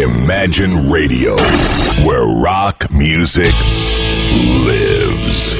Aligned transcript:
Imagine 0.00 0.88
Radio, 0.90 1.36
where 2.06 2.24
rock 2.24 2.88
music 2.90 3.52
lives. 4.64 5.54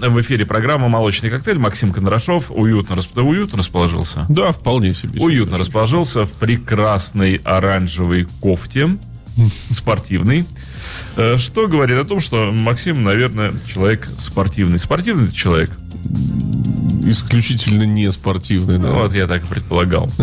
В 0.00 0.20
эфире 0.22 0.46
программа 0.46 0.88
«Молочный 0.88 1.28
коктейль». 1.28 1.58
Максим 1.58 1.92
Кондрашов 1.92 2.46
уютно, 2.48 2.96
расп... 2.96 3.18
уютно 3.18 3.58
расположился. 3.58 4.24
Да, 4.30 4.52
вполне 4.52 4.94
себе. 4.94 5.20
Уютно 5.20 5.58
расположился 5.58 6.24
в 6.24 6.32
прекрасной 6.32 7.42
оранжевой 7.44 8.26
кофте, 8.40 8.96
спортивной. 9.68 10.46
Э, 11.16 11.36
Что 11.36 11.68
говорит 11.68 11.98
о 11.98 12.06
том, 12.06 12.20
что 12.20 12.50
Максим, 12.50 13.04
наверное, 13.04 13.52
человек 13.70 14.08
спортивный. 14.16 14.78
Спортивный 14.78 15.30
человек? 15.30 15.70
Исключительно 17.04 17.82
не 17.82 18.10
спортивный, 18.10 18.78
да. 18.78 18.88
Ну, 18.88 18.94
вот 19.00 19.14
я 19.14 19.26
так 19.26 19.44
и 19.44 19.46
предполагал. 19.46 20.10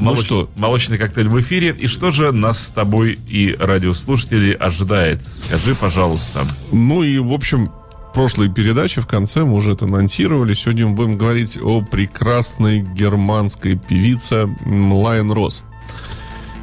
Молоч- 0.00 0.24
что? 0.24 0.48
Молочный 0.56 0.98
коктейль 0.98 1.28
в 1.28 1.40
эфире. 1.40 1.74
И 1.78 1.86
что 1.86 2.10
же 2.10 2.32
нас 2.32 2.66
с 2.66 2.70
тобой 2.70 3.18
и 3.28 3.54
радиослушателей 3.58 4.52
ожидает? 4.52 5.20
Скажи, 5.26 5.74
пожалуйста. 5.74 6.44
Ну 6.72 7.02
и, 7.02 7.18
в 7.18 7.32
общем, 7.32 7.68
прошлой 8.14 8.48
передачи 8.50 9.00
в 9.00 9.06
конце 9.06 9.44
мы 9.44 9.54
уже 9.54 9.72
это 9.72 9.84
анонсировали. 9.84 10.54
Сегодня 10.54 10.86
мы 10.88 10.94
будем 10.94 11.16
говорить 11.18 11.58
о 11.60 11.82
прекрасной 11.82 12.80
германской 12.82 13.76
певице 13.76 14.48
м, 14.64 14.92
Лайон 14.92 15.30
Росс. 15.32 15.62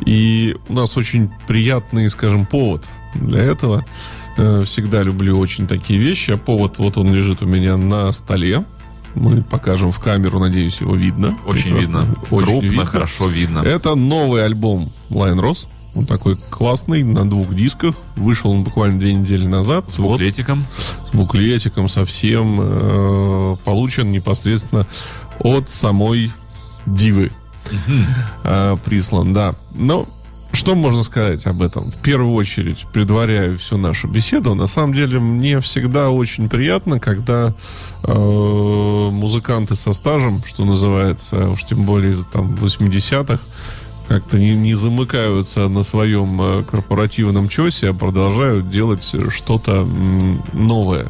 И 0.06 0.56
у 0.68 0.74
нас 0.74 0.98
очень 0.98 1.32
приятный, 1.48 2.10
скажем, 2.10 2.46
повод 2.46 2.86
для 3.16 3.40
этого. 3.42 3.86
Э, 4.38 4.64
Всегда 4.66 5.02
люблю 5.04 5.40
очень 5.40 5.68
такие 5.68 5.98
вещи. 6.00 6.32
А 6.32 6.38
повод, 6.38 6.78
вот 6.78 6.98
он 6.98 7.14
лежит 7.14 7.42
у 7.42 7.46
меня 7.46 7.78
на 7.78 8.12
столе. 8.12 8.66
Мы 9.16 9.42
покажем 9.44 9.92
в 9.92 10.00
камеру, 10.00 10.40
надеюсь, 10.40 10.80
его 10.82 10.96
видно. 10.96 11.38
Очень 11.46 11.76
Прекрасно. 11.76 11.98
видно. 12.00 12.16
Очень 12.32 12.46
Крупно, 12.48 12.68
видно. 12.68 12.86
хорошо 12.86 13.28
видно. 13.28 13.60
Это 13.60 13.96
новый 13.96 14.44
альбом 14.46 14.92
Lion 15.10 15.40
Rose. 15.40 15.68
Он 15.96 16.06
такой 16.06 16.36
классный, 16.50 17.04
на 17.04 17.28
двух 17.30 17.56
дисках. 17.56 17.96
Вышел 18.18 18.52
он 18.52 18.64
буквально 18.66 19.00
две 19.00 19.14
недели 19.14 19.48
назад. 19.48 19.86
С 19.94 19.98
Вот, 19.98 20.12
буклетиком. 20.14 20.66
с 20.76 20.94
буклетиком 21.16 21.88
совсем. 21.88 22.60
э, 22.62 23.56
получен 23.64 24.12
непосредственно 24.12 24.86
от 25.40 25.70
самой 25.70 26.32
Дивы. 26.86 27.32
Э, 28.44 28.78
прислан, 28.84 29.34
да. 29.34 29.56
Но 29.74 30.08
что 30.56 30.76
можно 30.76 31.04
сказать 31.04 31.46
об 31.46 31.62
этом? 31.62 31.92
В 31.92 31.98
первую 32.02 32.34
очередь, 32.34 32.86
предваряя 32.94 33.56
всю 33.58 33.78
нашу 33.78 34.08
беседу, 34.08 34.56
на 34.56 34.68
самом 34.68 34.94
деле 34.94 35.20
мне 35.20 35.60
всегда 35.60 36.10
очень 36.10 36.50
приятно, 36.50 37.00
когда 37.00 37.54
э, 38.04 39.10
музыканты 39.12 39.76
со 39.76 39.94
стажем, 39.94 40.44
что 40.46 40.66
называется, 40.66 41.50
уж 41.50 41.64
тем 41.64 41.86
более 41.86 42.16
там 42.32 42.56
80-х, 42.56 43.40
как-то 44.08 44.38
не, 44.38 44.56
не 44.56 44.76
замыкаются 44.76 45.68
на 45.68 45.84
своем 45.84 46.42
э, 46.42 46.64
корпоративном 46.64 47.50
чесе, 47.50 47.90
а 47.90 47.94
продолжают 47.94 48.70
делать 48.70 49.16
что-то 49.30 49.84
новое. 50.54 51.10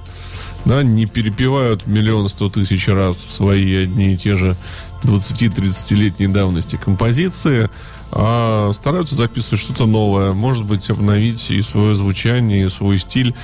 Да, 0.66 0.82
не 0.82 1.06
перепевают 1.06 1.86
миллион 1.86 2.28
сто 2.28 2.50
тысяч 2.50 2.88
раз 2.88 3.20
свои 3.20 3.84
одни 3.84 4.14
и 4.14 4.18
те 4.18 4.36
же 4.36 4.58
20-30-летней 5.04 6.28
давности 6.28 6.76
композиции, 6.76 7.70
а 8.12 8.72
стараются 8.74 9.16
записывать 9.16 9.62
что-то 9.62 9.86
новое, 9.86 10.34
может 10.34 10.66
быть, 10.66 10.90
обновить 10.90 11.52
и 11.52 11.62
свое 11.62 11.94
звучание, 11.94 12.66
и 12.66 12.70
свой 12.70 12.98
стиль. 12.98 13.36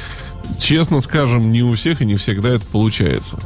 Честно 0.59 0.99
скажем, 1.01 1.51
не 1.51 1.61
у 1.61 1.73
всех 1.75 2.01
и 2.01 2.05
не 2.05 2.15
всегда 2.15 2.49
это 2.49 2.65
получается. 2.65 3.39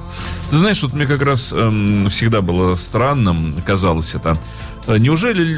Ты 0.50 0.58
знаешь, 0.58 0.82
вот 0.82 0.94
мне 0.94 1.06
как 1.06 1.22
раз 1.22 1.52
эм, 1.52 2.10
всегда 2.10 2.42
было 2.42 2.76
странным, 2.76 3.56
казалось 3.66 4.16
это. 4.16 4.38
Э, 4.88 4.98
Неужели 4.98 5.58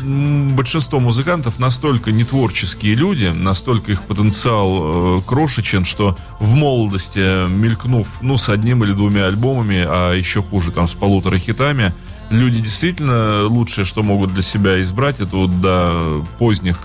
большинство 0.53 0.99
музыкантов 0.99 1.59
настолько 1.59 2.11
нетворческие 2.11 2.95
люди, 2.95 3.27
настолько 3.27 3.91
их 3.91 4.03
потенциал 4.03 5.17
э, 5.17 5.21
крошечен, 5.25 5.85
что 5.85 6.17
в 6.39 6.53
молодости, 6.53 7.47
мелькнув, 7.49 8.21
ну, 8.21 8.37
с 8.37 8.49
одним 8.49 8.83
или 8.83 8.93
двумя 8.93 9.27
альбомами, 9.27 9.85
а 9.87 10.13
еще 10.13 10.41
хуже, 10.41 10.71
там, 10.71 10.87
с 10.87 10.93
полутора 10.93 11.37
хитами, 11.37 11.93
люди 12.29 12.59
действительно 12.59 13.45
лучшее, 13.45 13.85
что 13.85 14.03
могут 14.03 14.33
для 14.33 14.43
себя 14.43 14.81
избрать, 14.81 15.19
это 15.19 15.35
вот 15.35 15.61
до 15.61 16.25
поздних 16.37 16.79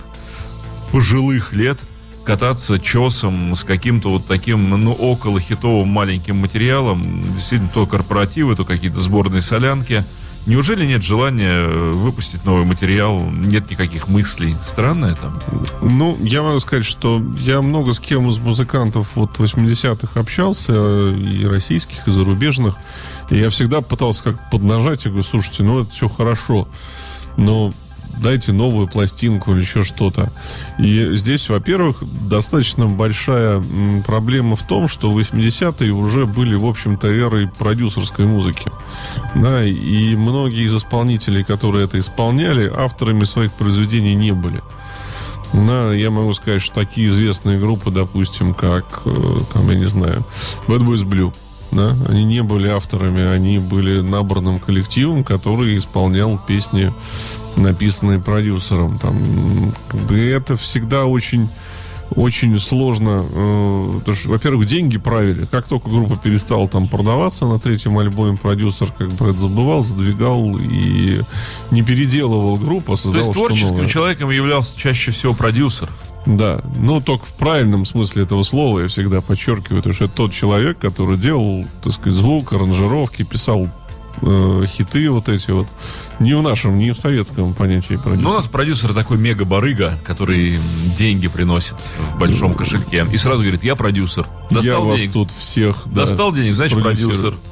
пожилых 0.91 1.53
лет 1.53 1.81
кататься 2.25 2.79
чесом 2.79 3.55
с 3.55 3.65
каким-то 3.65 4.11
вот 4.11 4.27
таким, 4.27 4.71
ну, 4.71 4.93
около 4.93 5.41
хитовым 5.41 5.89
маленьким 5.89 6.37
материалом. 6.37 7.03
Действительно, 7.21 7.71
то 7.73 7.87
корпоративы, 7.87 8.55
то 8.55 8.65
какие-то 8.65 9.01
сборные 9.01 9.43
солянки. 9.43 10.05
Неужели 10.45 10.85
нет 10.85 11.03
желания 11.03 11.69
э, 11.69 11.91
выпустить 11.93 12.45
новый 12.45 12.65
материал? 12.65 13.21
Нет 13.31 13.71
никаких 13.71 14.09
мыслей? 14.09 14.57
Странно 14.63 15.07
это. 15.07 15.33
Ну, 15.81 16.19
я 16.21 16.43
могу 16.43 16.59
сказать, 16.59 16.85
что 16.85 17.23
я 17.39 17.63
много 17.63 17.93
с 17.93 18.01
кем 18.01 18.29
из 18.29 18.39
музыкантов 18.39 19.11
вот 19.15 19.37
80-х 19.39 20.19
общался, 20.19 20.73
э, 20.75 21.15
и 21.17 21.47
российских, 21.47 22.09
и 22.09 22.11
зарубежных, 22.11 22.75
и 23.31 23.39
я 23.39 23.51
всегда 23.51 23.83
пытался 23.83 24.25
как 24.25 24.51
поднажать 24.51 25.07
и 25.07 25.09
говорю, 25.09 25.25
слушайте, 25.25 25.63
ну 25.63 25.83
это 25.83 25.93
все 25.93 26.09
хорошо, 26.09 26.67
но 27.37 27.71
дайте 28.23 28.53
новую 28.53 28.89
пластинку 28.89 29.53
или 29.53 29.61
еще 29.61 29.83
что-то. 29.83 30.33
И 30.79 31.17
здесь, 31.17 31.49
во-первых, 31.49 32.03
достаточно 32.29 32.87
большая 32.87 33.63
проблема 34.07 34.57
в 34.57 34.67
том, 34.67 34.89
что 34.89 35.13
80-е 35.13 35.93
уже 35.93 36.27
были, 36.27 36.55
в 36.55 36.67
общем-то, 36.67 37.09
эрой 37.09 37.49
продюсерской 37.49 38.27
музыки. 38.27 38.71
Да, 39.35 39.65
и 39.65 40.17
многие 40.17 40.65
из 40.65 40.75
исполнителей, 40.75 41.45
которые 41.45 41.85
это 41.85 41.99
исполняли, 41.99 42.73
авторами 42.75 43.25
своих 43.25 43.53
произведений 43.53 44.15
не 44.15 44.33
были. 44.33 44.63
Да, 45.53 45.93
я 45.93 46.11
могу 46.11 46.33
сказать, 46.33 46.63
что 46.63 46.77
такие 46.77 47.09
известные 47.09 47.59
группы, 47.59 47.91
допустим, 47.91 48.55
как, 48.55 49.03
э, 49.05 49.37
там, 49.53 49.69
я 49.69 49.77
не 49.77 49.85
знаю, 49.85 50.25
Bad 50.67 50.81
Boys 50.81 51.05
Blue, 51.05 51.35
да, 51.73 51.97
они 52.09 52.25
не 52.25 52.43
были 52.43 52.69
авторами, 52.69 53.23
они 53.23 53.59
были 53.59 54.01
набранным 54.01 54.61
коллективом, 54.61 55.25
который 55.25 55.79
исполнял 55.79 56.39
песни, 56.39 56.93
написанные 57.57 58.21
продюсером. 58.21 58.99
Там, 58.99 59.75
это 60.11 60.57
всегда 60.57 61.07
очень 61.07 61.49
очень 62.15 62.59
сложно, 62.59 63.23
э, 63.23 63.95
потому 64.01 64.17
что, 64.17 64.29
во-первых, 64.29 64.67
деньги 64.67 64.99
правили. 64.99 65.47
Как 65.47 65.67
только 65.67 65.89
группа 65.89 66.17
перестала 66.17 66.69
там 66.69 66.87
продаваться 66.87 67.47
на 67.47 67.59
третьем 67.59 67.99
альбоме, 67.99 68.37
продюсер 68.37 68.93
как 68.97 69.09
бы 69.13 69.29
это 69.29 69.41
забывал, 69.41 69.85
задвигал 69.85 70.57
и 70.59 71.21
не 71.71 71.83
переделывал 71.83 72.57
группу, 72.57 72.93
а 72.93 72.97
То 72.97 73.03
создавал 73.03 73.27
есть 73.27 73.33
что 73.33 73.47
творческим 73.47 73.89
человеком 73.89 74.31
являлся 74.31 74.79
чаще 74.79 75.11
всего 75.11 75.33
продюсер. 75.35 75.89
Да, 76.27 76.61
ну 76.77 77.01
только 77.01 77.27
в 77.27 77.33
правильном 77.33 77.85
смысле 77.85 78.23
этого 78.23 78.43
слова 78.45 78.81
я 78.81 78.89
всегда 78.89 79.21
подчеркиваю, 79.21 79.79
потому 79.79 79.95
что 79.95 80.05
это 80.05 80.15
тот 80.15 80.33
человек, 80.33 80.79
который 80.79 81.17
делал, 81.17 81.67
так 81.83 81.93
сказать, 81.93 82.17
звук, 82.17 82.53
аранжировки, 82.53 83.25
писал 83.25 83.69
э, 84.21 84.65
хиты 84.69 85.11
вот 85.11 85.29
эти 85.29 85.51
вот. 85.51 85.67
Не 86.21 86.35
в 86.35 86.43
нашем, 86.43 86.79
не 86.79 86.93
в 86.93 86.99
советском 86.99 87.55
понятии 87.55 87.95
продюсера. 87.97 88.23
Ну, 88.23 88.31
у 88.31 88.35
нас 88.35 88.47
продюсер 88.47 88.95
такой 88.95 89.19
мега-барыга, 89.19 89.99
который 90.05 90.61
деньги 90.97 91.27
приносит 91.27 91.75
в 92.15 92.19
большом 92.19 92.55
кошельке. 92.55 93.05
И 93.11 93.17
сразу 93.17 93.41
говорит, 93.43 93.65
я 93.65 93.75
продюсер. 93.75 94.25
я 94.51 94.57
Достал 94.57 94.85
вас 94.85 95.01
денег. 95.01 95.13
тут 95.15 95.31
всех... 95.33 95.83
да, 95.87 96.03
Достал 96.03 96.33
денег, 96.33 96.55
значит 96.55 96.81
продюсер. 96.81 97.35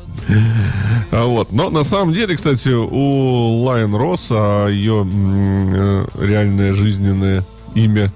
А 1.13 1.25
вот. 1.25 1.51
Но 1.51 1.71
на 1.71 1.83
самом 1.83 2.13
деле, 2.15 2.37
кстати, 2.37 2.69
у 2.69 3.63
Лайон 3.63 3.95
Росса 3.97 4.69
ее 4.69 5.01
м, 5.01 5.71
э, 5.75 6.07
реальное 6.21 6.73
жизненное 6.73 7.45
имя 7.75 8.13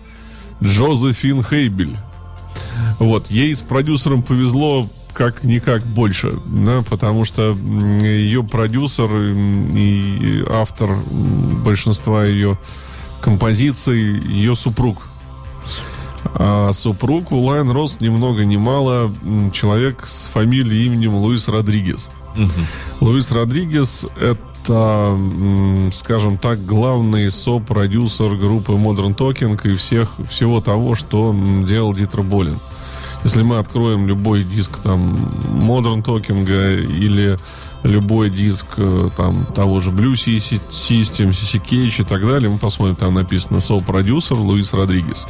Джозефин 0.64 1.42
Хейбель. 1.42 1.97
Вот. 2.98 3.30
Ей 3.30 3.54
с 3.54 3.60
продюсером 3.60 4.22
повезло 4.22 4.86
как 5.12 5.44
никак 5.44 5.84
больше, 5.86 6.32
да, 6.47 6.80
потому 6.88 7.25
что 7.25 7.52
ее 7.52 8.42
продюсер 8.42 9.08
и 9.12 10.44
автор 10.50 10.97
большинства 11.64 12.24
ее 12.24 12.59
композиций 13.21 14.21
ее 14.21 14.56
супруг. 14.56 15.06
А 16.34 16.72
супруг 16.72 17.33
у 17.33 17.41
Лайн 17.44 17.71
Росс 17.71 18.00
ни 18.00 18.09
много 18.09 18.44
ни 18.44 18.56
мало 18.56 19.12
человек 19.53 20.04
с 20.06 20.27
фамилией 20.27 20.86
именем 20.86 21.15
Луис 21.15 21.48
Родригес. 21.48 22.09
Мгм. 22.34 22.50
Луис 23.00 23.30
Родригес 23.30 24.06
это, 24.21 24.41
м, 24.72 25.91
скажем 25.93 26.37
так, 26.37 26.65
главный 26.65 27.31
сопродюсер 27.31 28.37
группы 28.37 28.72
Modern 28.72 29.16
Talking 29.16 29.59
и 29.71 29.75
всех, 29.75 30.11
всего 30.28 30.61
того, 30.61 30.95
что 30.95 31.34
делал 31.65 31.93
Дитер 31.95 32.22
Болин. 32.22 32.59
Если 33.25 33.43
мы 33.43 33.57
откроем 33.57 34.07
любой 34.07 34.43
диск 34.45 34.78
там 34.78 35.21
Modern 35.53 36.05
Talking 36.05 36.45
или 36.87 37.39
любой 37.84 38.31
диск 38.31 38.66
э, 38.77 39.11
там 39.16 39.45
того 39.47 39.81
же 39.81 39.91
Blue 39.91 40.15
System, 40.15 41.31
CC 41.31 42.01
и 42.01 42.05
так 42.05 42.27
далее, 42.27 42.51
мы 42.51 42.59
посмотрим, 42.59 42.97
там 42.97 43.15
написано 43.15 43.61
со-продюсер 43.61 44.37
Луис 44.37 44.72
Родригес. 44.72 45.27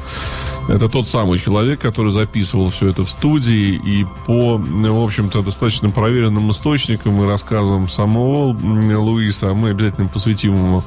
Это 0.68 0.88
тот 0.88 1.06
самый 1.06 1.38
человек, 1.38 1.80
который 1.80 2.10
записывал 2.10 2.70
все 2.70 2.86
это 2.86 3.04
в 3.04 3.10
студии 3.10 3.74
и 3.74 4.06
по, 4.26 4.56
в 4.56 5.04
общем-то, 5.04 5.42
достаточно 5.42 5.90
проверенным 5.90 6.50
источникам 6.50 7.22
и 7.22 7.26
рассказам 7.26 7.88
самого 7.88 8.56
Луиса, 8.98 9.52
мы 9.52 9.70
обязательно 9.70 10.08
посвятим 10.08 10.54
ему 10.54 10.82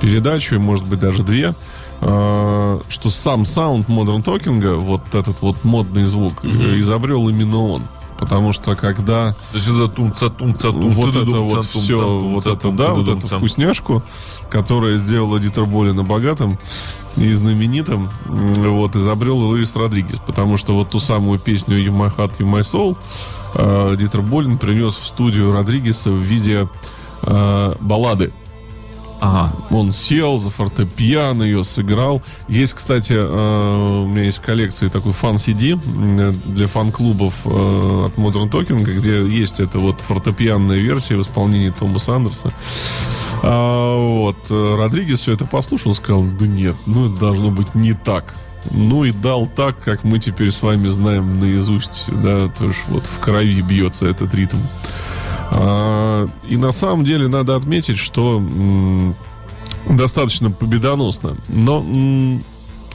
передачу, 0.00 0.58
может 0.58 0.88
быть, 0.88 0.98
даже 0.98 1.22
две, 1.22 1.54
э, 2.00 2.80
что 2.88 3.10
сам 3.10 3.44
саунд 3.44 3.88
Modern 3.88 4.24
Talking, 4.24 4.72
вот 4.72 5.14
этот 5.14 5.40
вот 5.40 5.62
модный 5.62 6.06
звук, 6.06 6.44
mm-hmm. 6.44 6.80
изобрел 6.80 7.28
именно 7.28 7.58
он. 7.58 7.82
Потому 8.22 8.52
что 8.52 8.76
когда... 8.76 9.32
То 9.50 9.56
есть 9.56 9.66
это 9.66 9.88
тумца, 9.88 10.30
тумца, 10.30 10.70
тумца, 10.70 10.96
Вот 10.96 11.16
это 11.16 11.40
вот 11.40 11.64
все, 11.64 12.20
вот 12.20 12.46
это, 12.46 12.70
да, 12.70 12.94
вот 12.94 13.08
эту 13.08 13.26
вкусняшку, 13.26 14.04
которая 14.48 14.96
сделала 14.96 15.40
Дитер 15.40 15.66
Болина 15.66 16.04
богатым 16.04 16.56
и 17.16 17.32
знаменитым, 17.32 18.10
вот, 18.26 18.94
изобрел 18.94 19.38
Луис 19.38 19.74
Родригес. 19.74 20.20
Потому 20.24 20.56
что 20.56 20.72
вот 20.72 20.90
ту 20.90 21.00
самую 21.00 21.40
песню 21.40 21.76
«You 21.76 21.90
My 21.90 22.16
Heart, 22.16 22.38
You 22.38 22.48
My 22.48 22.60
Soul» 22.60 22.96
э, 23.56 23.96
Дитер 23.98 24.22
Болин 24.22 24.56
принес 24.56 24.94
в 24.94 25.04
студию 25.04 25.50
Родригеса 25.50 26.12
в 26.12 26.20
виде 26.20 26.68
э, 27.22 27.74
баллады. 27.80 28.32
Ага. 29.22 29.52
Он 29.70 29.92
сел 29.92 30.36
за 30.36 30.50
фортепиано, 30.50 31.44
ее 31.44 31.62
сыграл. 31.62 32.22
Есть, 32.48 32.74
кстати, 32.74 33.12
э, 33.12 34.02
у 34.02 34.08
меня 34.08 34.24
есть 34.24 34.38
в 34.38 34.40
коллекции 34.40 34.88
такой 34.88 35.12
фан-CD 35.12 35.78
э, 35.80 36.32
для 36.44 36.66
фан-клубов 36.66 37.32
э, 37.44 37.48
от 37.48 38.16
Modern 38.16 38.50
Talking, 38.50 38.82
где 38.82 39.24
есть 39.24 39.60
эта 39.60 39.78
вот 39.78 40.00
фортепианная 40.00 40.78
версия 40.78 41.16
в 41.16 41.22
исполнении 41.22 41.70
Томаса 41.70 42.16
Андерса. 42.16 42.52
А, 43.44 43.96
вот. 43.96 44.38
Родригес 44.50 45.20
все 45.20 45.34
это 45.34 45.44
послушал, 45.44 45.94
сказал, 45.94 46.24
да 46.24 46.48
нет, 46.48 46.74
ну 46.86 47.08
это 47.08 47.20
должно 47.20 47.52
быть 47.52 47.76
не 47.76 47.92
так. 47.92 48.34
Ну 48.72 49.04
и 49.04 49.12
дал 49.12 49.46
так, 49.46 49.78
как 49.78 50.02
мы 50.02 50.18
теперь 50.18 50.50
с 50.50 50.62
вами 50.62 50.88
знаем 50.88 51.38
наизусть, 51.38 52.06
да, 52.08 52.48
то 52.48 52.64
есть 52.64 52.82
вот 52.88 53.06
в 53.06 53.20
крови 53.20 53.60
бьется 53.60 54.06
этот 54.06 54.34
ритм. 54.34 54.58
А, 55.54 56.28
и 56.48 56.56
на 56.56 56.72
самом 56.72 57.04
деле 57.04 57.28
надо 57.28 57.56
отметить, 57.56 57.98
что 57.98 58.42
достаточно 59.88 60.50
победоносно. 60.50 61.36
Но 61.48 61.84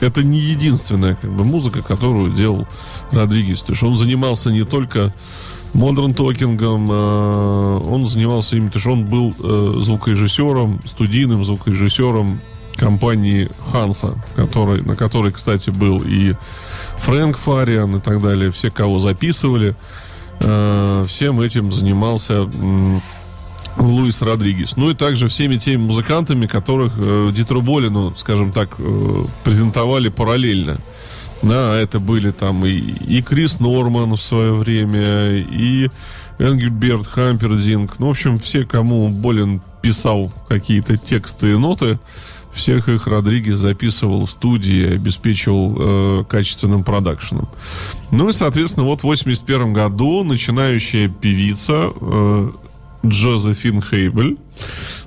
это 0.00 0.22
не 0.22 0.38
единственная 0.38 1.14
как 1.14 1.30
бы, 1.30 1.44
музыка, 1.44 1.82
которую 1.82 2.30
делал 2.30 2.66
Родригес. 3.10 3.62
То 3.62 3.72
есть 3.72 3.82
он 3.82 3.96
занимался 3.96 4.50
не 4.50 4.64
только 4.64 5.14
модерн 5.72 6.14
токингом, 6.14 6.88
а, 6.90 7.78
он 7.78 8.06
занимался 8.06 8.56
именно, 8.56 8.70
то 8.70 8.78
что 8.78 8.92
он 8.92 9.04
был 9.04 9.34
э, 9.38 9.74
звукорежиссером, 9.80 10.80
студийным 10.84 11.44
звукорежиссером 11.44 12.40
компании 12.76 13.50
Ханса, 13.72 14.22
который, 14.36 14.82
на 14.82 14.96
которой, 14.96 15.32
кстати, 15.32 15.70
был 15.70 16.02
и 16.04 16.34
Фрэнк 16.98 17.36
Фариан 17.36 17.96
и 17.96 18.00
так 18.00 18.22
далее, 18.22 18.50
все, 18.50 18.70
кого 18.70 18.98
записывали. 18.98 19.74
Э, 20.40 21.04
всем 21.08 21.40
этим 21.40 21.72
занимался 21.72 22.48
Луис 23.76 24.22
Родригес. 24.22 24.76
Ну 24.76 24.90
и 24.90 24.94
также 24.94 25.28
всеми 25.28 25.56
теми 25.56 25.82
музыкантами, 25.82 26.46
которых 26.46 26.92
э, 26.96 27.30
Дитру 27.34 27.62
Болину, 27.62 28.14
скажем 28.16 28.52
так, 28.52 28.76
э, 28.78 29.24
презентовали 29.44 30.08
параллельно. 30.08 30.78
Да, 31.42 31.76
это 31.76 32.00
были 32.00 32.30
там 32.30 32.66
и, 32.66 32.72
и 32.72 33.22
Крис 33.22 33.60
Норман 33.60 34.16
в 34.16 34.20
свое 34.20 34.52
время, 34.52 35.36
и 35.36 35.88
Энгельберт 36.38 37.06
Хампердинг. 37.06 37.98
Ну, 37.98 38.08
в 38.08 38.10
общем, 38.10 38.38
все, 38.38 38.64
кому 38.64 39.08
Болин 39.08 39.60
писал 39.80 40.32
какие-то 40.48 40.96
тексты 40.96 41.52
и 41.52 41.56
ноты, 41.56 41.98
всех 42.52 42.88
их 42.88 43.06
Родригес 43.06 43.56
записывал 43.56 44.26
в 44.26 44.30
студии 44.30 44.94
обеспечивал 44.94 45.76
э, 45.78 46.24
качественным 46.28 46.84
продакшеном. 46.84 47.48
Ну 48.10 48.28
и, 48.28 48.32
соответственно, 48.32 48.86
вот 48.86 49.00
в 49.00 49.04
81 49.04 49.72
году 49.72 50.24
начинающая 50.24 51.08
певица 51.08 51.90
э, 52.00 52.50
Джозефин 53.06 53.82
Хейбель 53.82 54.36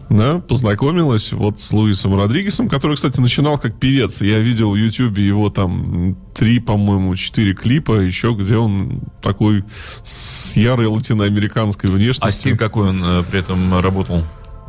да, 0.09 0.39
познакомилась 0.39 1.31
вот 1.31 1.61
с 1.61 1.71
Луисом 1.71 2.17
Родригесом, 2.17 2.67
который, 2.67 2.95
кстати, 2.95 3.21
начинал 3.21 3.57
как 3.57 3.79
певец. 3.79 4.21
Я 4.21 4.39
видел 4.39 4.71
в 4.71 4.75
Ютьюбе 4.75 5.25
его 5.25 5.49
там 5.49 6.17
три, 6.33 6.59
по-моему, 6.59 7.15
четыре 7.15 7.53
клипа 7.53 7.93
еще, 8.01 8.35
где 8.37 8.57
он 8.57 9.03
такой 9.21 9.63
с 10.03 10.53
ярой 10.57 10.87
латиноамериканской 10.87 11.89
внешностью. 11.89 12.27
А 12.27 12.31
стиль 12.31 12.57
какой 12.57 12.89
он 12.89 13.01
э, 13.01 13.23
при 13.23 13.39
этом 13.39 13.79
работал? 13.79 14.21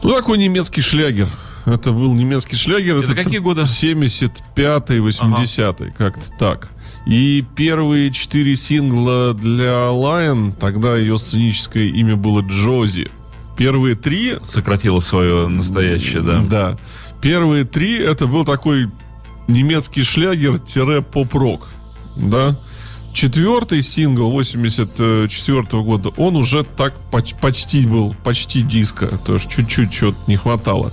Ну, 0.05 0.11
такой 0.15 0.39
немецкий 0.39 0.81
шлягер. 0.81 1.29
Это 1.67 1.93
был 1.93 2.12
немецкий 2.14 2.56
шлягер. 2.56 2.99
Это, 2.99 3.12
это 3.12 3.23
какие 3.23 3.38
годы? 3.38 3.62
75-й, 3.62 4.99
80-й, 4.99 5.87
ага. 5.87 5.94
как-то 5.97 6.26
так. 6.38 6.70
И 7.06 7.44
первые 7.56 8.12
четыре 8.12 8.56
сингла 8.56 9.35
для 9.35 9.91
Lion, 9.91 10.55
тогда 10.59 10.97
ее 10.97 11.19
сценическое 11.19 11.87
имя 11.87 12.17
было 12.17 12.41
Джози. 12.43 13.11
Первые 13.56 13.97
три... 13.97 14.37
Сократила 14.43 15.00
свое 15.00 15.49
настоящее, 15.49 16.23
да. 16.23 16.43
Да. 16.43 16.79
Первые 17.20 17.64
три 17.64 17.99
это 17.99 18.26
был 18.26 18.44
такой 18.44 18.88
немецкий 19.49 20.03
шлягер-поп-рок. 20.03 21.69
Да. 22.17 22.56
Четвертый 23.12 23.82
сингл 23.82 24.31
84 24.31 25.61
-го 25.61 25.82
года, 25.85 26.11
он 26.17 26.37
уже 26.37 26.64
так 26.64 26.94
почти 27.11 27.87
был, 27.87 28.17
почти 28.25 28.62
диско. 28.62 29.19
То 29.25 29.35
есть 29.35 29.50
чуть-чуть 29.50 29.93
чего-то 29.93 30.19
не 30.26 30.37
хватало. 30.37 30.93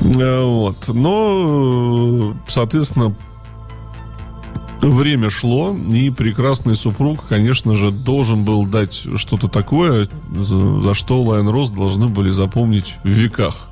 Э, 0.00 0.44
вот. 0.44 0.88
Но, 0.88 2.34
соответственно, 2.48 3.14
время 4.80 5.30
шло, 5.30 5.76
и 5.92 6.10
прекрасный 6.10 6.74
супруг, 6.74 7.24
конечно 7.28 7.74
же, 7.74 7.90
должен 7.90 8.44
был 8.44 8.66
дать 8.66 9.04
что-то 9.16 9.48
такое, 9.48 10.08
за, 10.36 10.82
за 10.82 10.94
что 10.94 11.22
Лайон 11.22 11.48
Рос 11.48 11.70
должны 11.70 12.08
были 12.08 12.30
запомнить 12.30 12.96
в 13.04 13.08
веках. 13.08 13.68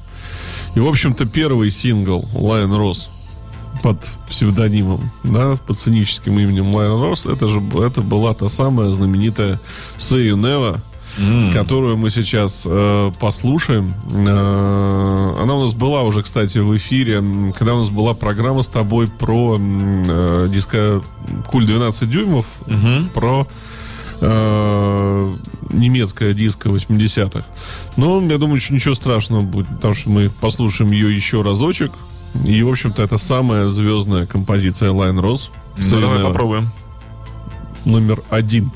И, 0.74 0.80
в 0.80 0.86
общем-то, 0.86 1.26
первый 1.26 1.70
сингл 1.70 2.24
Лайон 2.34 2.74
Рос 2.74 3.08
под 3.82 3.98
псевдонимом, 4.28 5.10
да, 5.24 5.54
под 5.66 5.78
сценическим 5.78 6.38
именем 6.38 6.74
Лайон 6.74 7.02
Росс, 7.02 7.26
это 7.26 7.46
же 7.46 7.60
это 7.82 8.02
была 8.02 8.34
та 8.34 8.48
самая 8.48 8.90
знаменитая 8.90 9.60
Never, 9.98 10.80
mm. 11.18 11.52
которую 11.52 11.96
мы 11.96 12.10
сейчас 12.10 12.64
э, 12.66 13.12
послушаем. 13.18 13.94
Э, 14.12 15.36
она 15.40 15.54
у 15.54 15.62
нас 15.62 15.74
была 15.74 16.02
уже, 16.02 16.22
кстати, 16.22 16.58
в 16.58 16.76
эфире, 16.76 17.22
когда 17.56 17.74
у 17.74 17.78
нас 17.78 17.90
была 17.90 18.14
программа 18.14 18.62
с 18.62 18.68
тобой 18.68 19.08
про 19.08 19.56
э, 19.58 20.48
диско 20.50 21.02
Куль 21.50 21.66
12 21.66 22.10
дюймов, 22.10 22.46
mm-hmm. 22.66 23.10
про 23.10 23.46
э, 24.20 25.36
немецкая 25.70 26.32
диско 26.34 26.68
80-х. 26.68 27.44
Но 27.96 28.20
я 28.22 28.38
думаю, 28.38 28.60
что 28.60 28.74
ничего 28.74 28.94
страшного 28.94 29.40
будет, 29.40 29.68
потому 29.68 29.94
что 29.94 30.10
мы 30.10 30.30
послушаем 30.40 30.92
ее 30.92 31.14
еще 31.14 31.42
разочек. 31.42 31.92
И, 32.46 32.62
в 32.62 32.68
общем-то, 32.68 33.02
это 33.02 33.18
самая 33.18 33.68
звездная 33.68 34.26
композиция 34.26 34.90
Line 34.90 35.20
Rose. 35.20 35.50
Ну, 35.76 36.00
давай 36.00 36.22
попробуем. 36.22 36.70
Номер 37.84 38.22
один. 38.30 38.70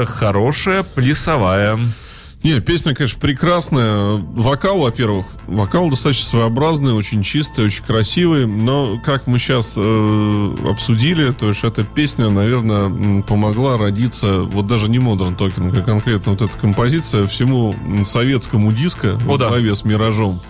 Вот 0.00 0.08
хорошая 0.08 0.82
плясовая. 0.82 1.78
Не, 2.42 2.60
песня, 2.60 2.94
конечно, 2.94 3.18
прекрасная. 3.18 4.12
Вокал, 4.14 4.78
во-первых, 4.78 5.26
вокал 5.46 5.90
достаточно 5.90 6.26
своеобразный, 6.26 6.92
очень 6.92 7.22
чистый, 7.22 7.64
очень 7.64 7.82
красивый. 7.82 8.46
Но, 8.46 9.00
как 9.04 9.26
мы 9.26 9.38
сейчас 9.38 9.74
э, 9.76 10.56
обсудили, 10.68 11.32
то 11.32 11.48
есть 11.48 11.64
эта 11.64 11.82
песня, 11.82 12.28
наверное, 12.30 13.22
помогла 13.22 13.76
родиться, 13.78 14.42
вот 14.42 14.66
даже 14.68 14.88
не 14.88 14.98
Modern 14.98 15.36
Talking, 15.36 15.76
а 15.76 15.82
конкретно 15.82 16.32
вот 16.32 16.42
эта 16.42 16.56
композиция, 16.56 17.26
всему 17.26 17.74
советскому 18.04 18.70
диско 18.72 19.18
О, 19.26 19.36
во 19.36 19.38
да. 19.38 19.74
с 19.74 19.84
«Миражом». 19.84 20.40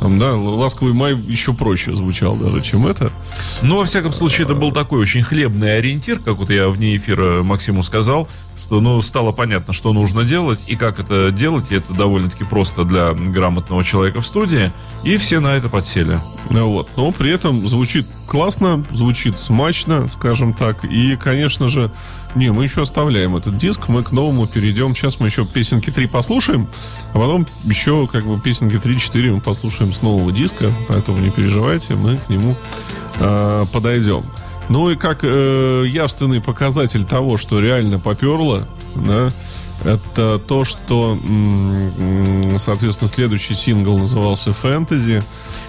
Там, 0.00 0.18
да, 0.18 0.34
«Ласковый 0.34 0.94
май» 0.94 1.14
еще 1.14 1.52
проще 1.52 1.92
звучал 1.92 2.36
даже, 2.36 2.62
чем 2.62 2.86
это. 2.86 3.12
Ну, 3.60 3.76
во 3.76 3.84
всяком 3.84 4.12
случае, 4.12 4.46
это 4.46 4.54
был 4.54 4.72
такой 4.72 5.00
очень 5.00 5.22
хлебный 5.22 5.76
ориентир, 5.76 6.18
как 6.18 6.36
вот 6.36 6.48
я 6.50 6.68
вне 6.68 6.96
эфира 6.96 7.42
Максиму 7.42 7.82
сказал, 7.82 8.26
что, 8.70 8.80
ну, 8.80 9.02
стало 9.02 9.32
понятно, 9.32 9.72
что 9.72 9.92
нужно 9.92 10.22
делать 10.22 10.62
и 10.68 10.76
как 10.76 11.00
это 11.00 11.32
делать, 11.32 11.72
и 11.72 11.74
это 11.74 11.92
довольно-таки 11.92 12.44
просто 12.44 12.84
для 12.84 13.14
грамотного 13.14 13.82
человека 13.82 14.20
в 14.20 14.26
студии, 14.26 14.70
и 15.02 15.16
все 15.16 15.40
на 15.40 15.56
это 15.56 15.68
подсели. 15.68 16.20
Ну 16.50 16.70
Вот. 16.70 16.88
Но 16.96 17.10
при 17.10 17.32
этом 17.32 17.66
звучит 17.66 18.06
классно, 18.28 18.86
звучит 18.92 19.40
смачно, 19.40 20.08
скажем 20.14 20.54
так. 20.54 20.84
И, 20.84 21.16
конечно 21.16 21.66
же, 21.66 21.90
не, 22.36 22.52
мы 22.52 22.62
еще 22.62 22.82
оставляем 22.82 23.34
этот 23.34 23.58
диск, 23.58 23.88
мы 23.88 24.04
к 24.04 24.12
новому 24.12 24.46
перейдем. 24.46 24.94
Сейчас 24.94 25.18
мы 25.18 25.26
еще 25.26 25.44
песенки 25.44 25.90
3 25.90 26.06
послушаем, 26.06 26.68
а 27.12 27.18
потом 27.18 27.48
еще 27.64 28.06
как 28.06 28.24
бы 28.24 28.38
песенки 28.40 28.76
3-4 28.76 29.32
мы 29.32 29.40
послушаем 29.40 29.92
с 29.92 30.00
нового 30.00 30.30
диска, 30.30 30.72
поэтому 30.86 31.18
не 31.18 31.32
переживайте, 31.32 31.96
мы 31.96 32.18
к 32.18 32.28
нему 32.28 32.56
э, 33.16 33.66
подойдем. 33.72 34.24
Ну 34.70 34.88
и 34.88 34.94
как 34.96 35.20
э, 35.24 35.84
явственный 35.88 36.40
показатель 36.40 37.04
того, 37.04 37.36
что 37.36 37.58
реально 37.60 37.98
поперло, 37.98 38.68
да, 38.94 39.28
это 39.84 40.38
то, 40.38 40.62
что, 40.64 41.18
соответственно, 42.58 43.08
следующий 43.08 43.54
сингл 43.54 43.98
назывался 43.98 44.52
«Фэнтези». 44.52 45.22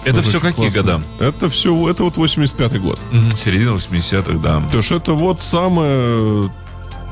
Это 0.04 0.16
Вот 0.16 0.24
все 0.24 0.38
какие 0.38 0.70
классно. 0.70 0.82
года? 0.82 1.02
Это 1.18 1.50
все, 1.50 1.88
это 1.88 2.04
вот 2.04 2.16
85-й 2.16 2.78
год. 2.78 3.00
Мгм, 3.10 3.36
Середина 3.36 3.70
80-х, 3.70 4.38
да. 4.38 4.62
То 4.70 4.76
есть 4.78 4.92
это 4.92 5.14
вот 5.14 5.40
самое 5.40 6.48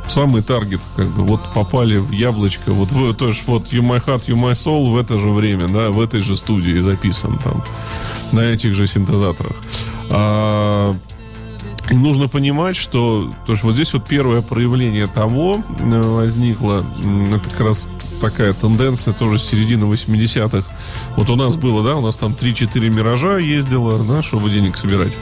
самый 0.07 0.43
таргет, 0.43 0.81
как 0.97 1.07
бы 1.09 1.23
вот 1.25 1.53
попали 1.53 1.97
в 1.99 2.11
яблочко, 2.11 2.73
вот 2.73 2.91
в, 2.91 3.15
то 3.15 3.29
есть 3.29 3.47
вот 3.47 3.73
You 3.73 3.81
My 3.81 4.05
Heart, 4.05 4.27
You 4.27 4.35
My 4.35 4.53
Soul 4.53 4.93
в 4.93 4.97
это 4.97 5.19
же 5.19 5.31
время, 5.31 5.69
да, 5.69 5.91
в 5.91 6.01
этой 6.01 6.21
же 6.23 6.37
студии 6.37 6.81
записан 6.81 7.39
там, 7.39 7.65
на 8.33 8.41
этих 8.41 8.75
же 8.75 8.87
синтезаторах. 8.89 9.57
А, 10.11 10.97
и 11.91 11.97
нужно 11.97 12.29
понимать, 12.29 12.77
что, 12.77 13.35
то 13.47 13.53
есть 13.53 13.65
вот 13.65 13.75
здесь 13.75 13.93
вот 13.93 14.07
первое 14.07 14.43
проявление 14.43 15.09
того 15.09 15.63
э, 15.81 16.03
возникло, 16.03 16.87
это 17.33 17.51
как 17.51 17.61
раз 17.61 17.89
такая 18.21 18.53
тенденция 18.53 19.13
тоже 19.13 19.39
с 19.41 19.45
середины 19.45 19.85
80-х. 19.85 20.65
Вот 21.17 21.31
у 21.31 21.37
нас 21.37 21.57
было, 21.57 21.83
да, 21.83 21.97
у 21.97 22.01
нас 22.01 22.17
там 22.17 22.33
3-4 22.33 22.89
миража 22.91 23.39
ездило, 23.39 23.99
да, 24.05 24.23
чтобы 24.23 24.51
денег 24.51 24.77
собирать. 24.77 25.19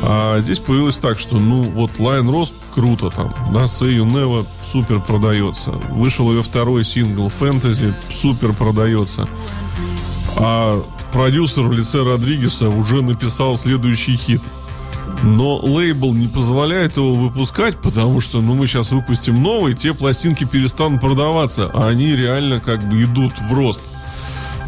А 0.00 0.40
здесь 0.40 0.58
появилось 0.58 0.98
так, 0.98 1.20
что, 1.20 1.38
ну, 1.38 1.62
вот 1.62 1.92
Lion 1.98 2.26
Rose 2.30 2.52
круто 2.74 3.10
там, 3.10 3.34
да, 3.52 3.64
Say 3.64 3.98
You 3.98 4.46
супер 4.62 5.00
продается. 5.00 5.70
Вышел 5.70 6.32
ее 6.32 6.42
второй 6.42 6.84
сингл 6.84 7.30
Fantasy, 7.40 7.94
супер 8.12 8.54
продается. 8.54 9.28
А 10.36 10.84
продюсер 11.12 11.62
в 11.62 11.72
лице 11.72 12.02
Родригеса 12.02 12.68
уже 12.68 13.02
написал 13.02 13.56
следующий 13.56 14.16
хит. 14.16 14.42
Но 15.22 15.56
лейбл 15.56 16.14
не 16.14 16.28
позволяет 16.28 16.96
его 16.96 17.14
выпускать, 17.14 17.80
потому 17.80 18.20
что, 18.20 18.40
ну, 18.40 18.54
мы 18.54 18.66
сейчас 18.66 18.92
выпустим 18.92 19.42
новый, 19.42 19.74
те 19.74 19.92
пластинки 19.92 20.44
перестанут 20.44 21.00
продаваться, 21.00 21.70
а 21.72 21.88
они 21.88 22.14
реально 22.14 22.60
как 22.60 22.88
бы 22.88 23.02
идут 23.02 23.32
в 23.38 23.52
рост. 23.52 23.82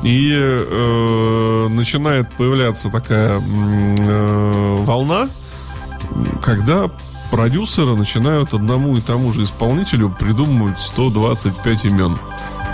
И 0.03 0.33
э, 0.33 1.69
начинает 1.71 2.35
появляться 2.37 2.89
такая 2.89 3.41
э, 3.41 4.77
волна, 4.81 5.29
когда 6.43 6.91
продюсеры 7.31 7.95
начинают 7.95 8.55
одному 8.55 8.97
и 8.97 9.01
тому 9.01 9.33
же 9.33 9.45
исполнителю 9.45 10.11
придумывать 10.11 10.81
125 10.81 11.85
имен. 11.87 12.19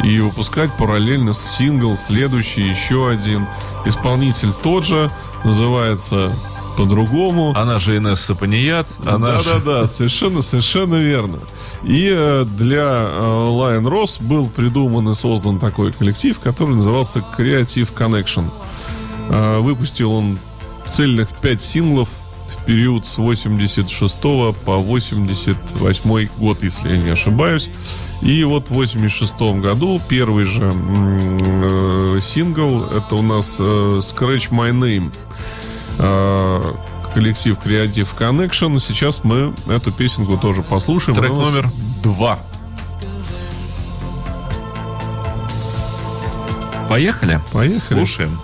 И 0.05 0.21
выпускать 0.21 0.71
параллельно 0.77 1.35
сингл, 1.35 1.97
следующий, 1.97 2.63
еще 2.63 3.09
один. 3.09 3.47
Исполнитель 3.85 4.53
тот 4.63 4.85
же, 4.85 5.11
называется 5.45 6.33
по-другому. 6.77 7.53
Она 7.57 7.79
же 7.79 7.97
Инесса 7.97 8.35
Паният, 8.35 8.87
она 9.05 9.39
же... 9.39 9.45
Да-да-да, 9.45 9.87
совершенно, 9.87 10.43
совершенно 10.43 10.97
верно. 10.97 11.39
И 11.83 12.11
э, 12.13 12.45
для 12.45 12.83
э, 12.83 13.21
Lion 13.21 13.85
Rose 13.85 14.23
был 14.23 14.49
придуман 14.49 15.09
и 15.09 15.15
создан 15.15 15.59
такой 15.59 15.93
коллектив, 15.93 16.39
который 16.39 16.77
назывался 16.77 17.25
Creative 17.37 17.89
Connection. 17.95 18.51
Э, 19.31 19.59
Выпустил 19.59 20.13
он 20.13 20.39
цельных 20.87 21.29
5 21.41 21.63
синглов 21.63 22.09
в 22.49 22.65
период 22.65 23.05
с 23.05 23.19
86 23.19 24.21
по 24.21 24.77
88 24.77 26.29
год, 26.39 26.63
если 26.63 26.91
я 26.91 26.97
не 26.97 27.11
ошибаюсь. 27.11 27.71
И 28.23 28.45
вот 28.45 28.71
в 28.71 28.75
86 28.75 29.41
году 29.61 30.01
первый 30.09 30.45
же 30.45 30.73
э, 30.73 32.21
сингл, 32.23 32.85
это 32.85 33.15
у 33.17 33.23
нас 33.23 33.61
э, 33.61 33.63
Scratch 33.63 34.51
My 34.51 34.71
Name. 34.71 35.13
Э, 35.99 36.63
коллектив 37.15 37.57
Creative 37.59 38.09
Connection. 38.19 38.79
Сейчас 38.81 39.25
мы 39.25 39.55
эту 39.69 39.93
песенку 39.93 40.37
тоже 40.37 40.63
послушаем. 40.63 41.17
Трек 41.19 41.31
номер? 41.31 41.71
два. 42.03 42.39
Поехали? 46.89 47.41
Поехали. 47.53 47.99
Слушаем. 48.05 48.39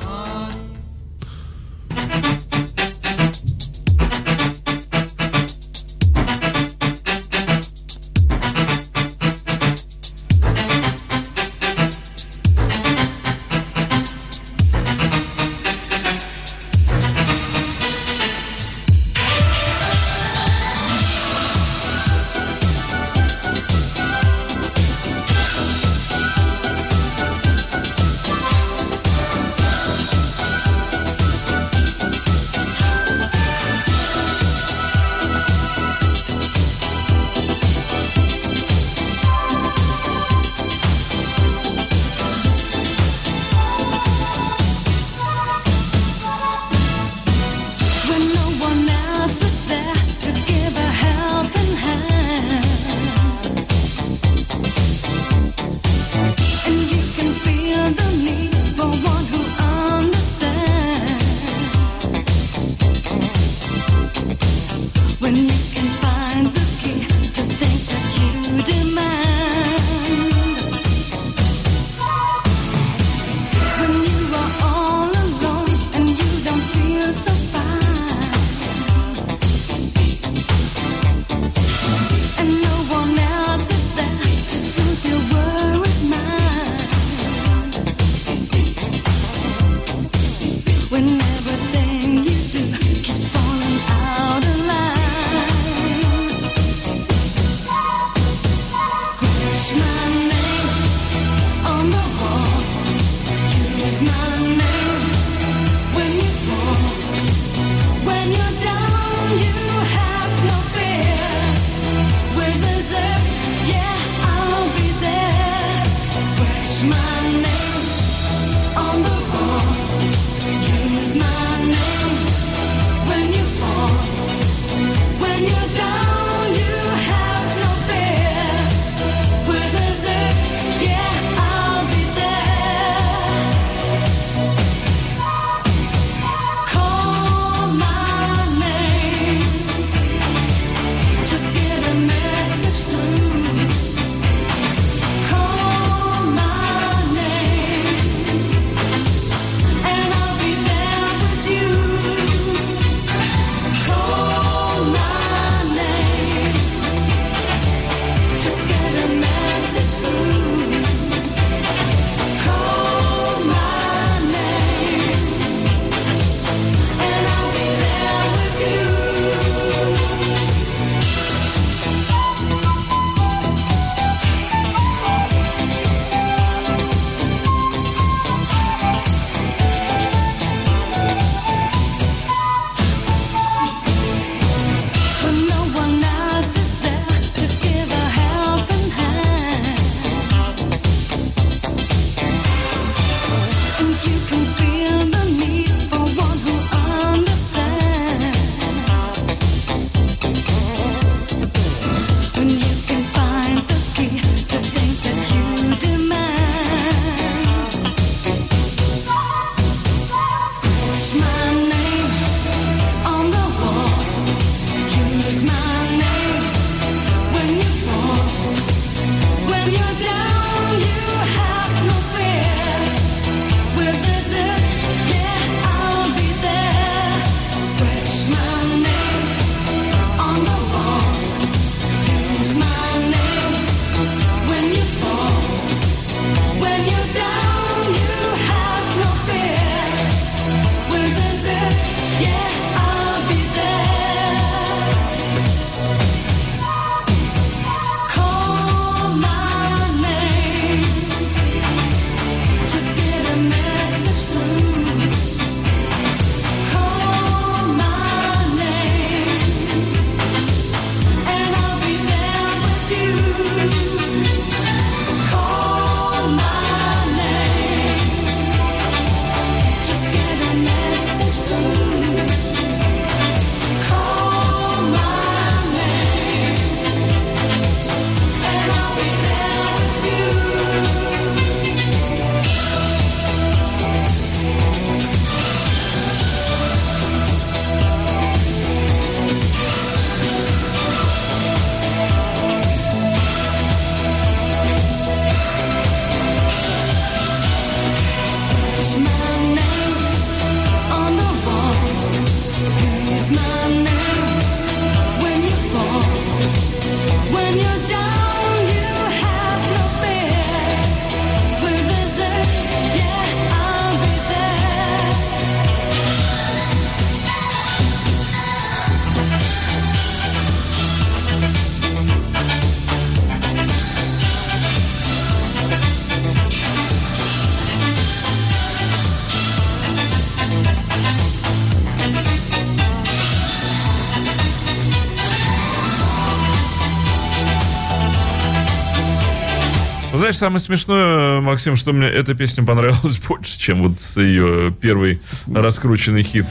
Знаешь, 340.22 340.38
самое 340.38 340.60
смешное, 340.60 341.40
Максим, 341.40 341.74
что 341.74 341.92
мне 341.92 342.06
эта 342.06 342.34
песня 342.34 342.64
понравилась 342.64 343.18
больше, 343.28 343.58
чем 343.58 343.82
вот 343.82 343.98
с 343.98 344.20
ее 344.20 344.72
первый 344.72 345.20
раскрученный 345.52 346.22
хит. 346.22 346.46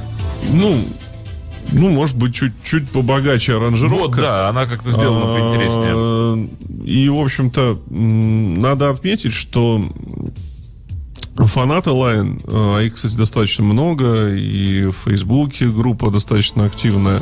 Ну, 0.49 0.83
ну, 1.71 1.89
может 1.89 2.17
быть, 2.17 2.35
чуть-чуть 2.35 2.89
побогаче 2.89 3.55
аранжировка. 3.55 4.07
Вот, 4.07 4.15
да, 4.17 4.49
она 4.49 4.65
как-то 4.65 4.91
сделана 4.91 5.23
А, 5.23 5.37
поинтереснее. 5.39 6.49
И, 6.85 7.07
в 7.07 7.17
общем-то, 7.17 7.79
надо 7.89 8.89
отметить, 8.89 9.33
что 9.33 9.81
фанаты 11.37 11.91
Лайн, 11.91 12.41
а 12.47 12.79
их, 12.79 12.95
кстати, 12.95 13.15
достаточно 13.15 13.63
много, 13.63 14.33
и 14.33 14.83
в 14.83 14.95
Фейсбуке 15.05 15.67
группа 15.69 16.11
достаточно 16.11 16.65
активная. 16.65 17.21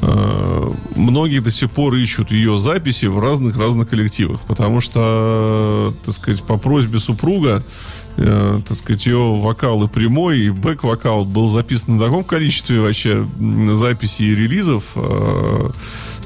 А, 0.00 0.72
Многие 0.98 1.38
до 1.40 1.50
сих 1.50 1.70
пор 1.70 1.94
ищут 1.94 2.32
ее 2.32 2.58
записи 2.58 3.06
в 3.06 3.18
разных-разных 3.18 3.88
коллективах, 3.88 4.40
потому 4.42 4.80
что, 4.80 5.94
так 6.04 6.12
сказать, 6.12 6.42
по 6.42 6.58
просьбе 6.58 6.98
супруга, 6.98 7.64
э, 8.16 8.60
так 8.66 8.76
сказать, 8.76 9.06
ее 9.06 9.36
вокал 9.36 9.84
и 9.84 9.88
прямой, 9.88 10.40
и 10.40 10.50
бэк-вокал 10.50 11.24
был 11.24 11.48
записан 11.48 11.96
на 11.96 12.04
таком 12.04 12.24
количестве 12.24 12.80
вообще 12.80 13.26
записей 13.72 14.26
и 14.26 14.34
релизов, 14.34 14.84
э, 14.96 15.70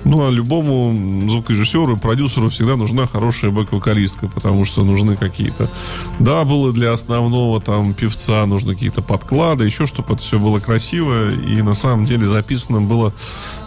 ну, 0.04 0.26
а 0.26 0.30
любому 0.30 1.28
звукорежиссеру 1.28 1.96
продюсеру 1.96 2.50
всегда 2.50 2.76
нужна 2.76 3.06
хорошая 3.06 3.50
бэк-вокалистка, 3.50 4.28
потому 4.28 4.64
что 4.64 4.84
нужны 4.84 5.16
какие-то 5.16 5.70
даблы 6.18 6.72
для 6.72 6.92
основного 6.92 7.60
там 7.60 7.94
певца, 7.94 8.46
нужны 8.46 8.74
какие-то 8.74 9.02
подклады, 9.02 9.64
еще 9.64 9.86
чтобы 9.86 10.14
это 10.14 10.22
все 10.22 10.38
было 10.38 10.60
красиво. 10.60 11.30
И 11.30 11.62
на 11.62 11.74
самом 11.74 12.06
деле 12.06 12.26
записано 12.26 12.80
было 12.80 13.12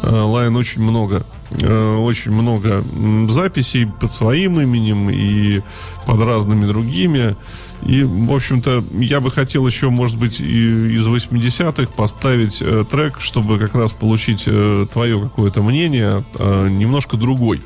э, 0.01 0.09
Лиан 0.09 0.55
очень 0.55 0.81
много. 0.81 1.25
Э, 1.51 1.97
очень 1.97 2.31
много 2.31 2.83
записей 3.29 3.87
под 3.87 4.11
своим 4.11 4.59
именем 4.59 5.09
и 5.09 5.61
под 6.05 6.21
разными 6.21 6.65
другими. 6.65 7.35
И, 7.83 8.03
в 8.03 8.31
общем-то, 8.31 8.83
я 8.99 9.21
бы 9.21 9.31
хотел 9.31 9.67
еще, 9.67 9.89
может 9.89 10.17
быть, 10.17 10.39
из 10.39 11.07
80-х 11.07 11.91
поставить 11.95 12.59
э, 12.61 12.83
трек, 12.89 13.21
чтобы 13.21 13.59
как 13.59 13.75
раз 13.75 13.93
получить 13.93 14.43
э, 14.47 14.87
твое 14.91 15.21
какое-то 15.21 15.61
мнение, 15.61 16.25
э, 16.37 16.69
немножко 16.69 17.17
другой. 17.17 17.61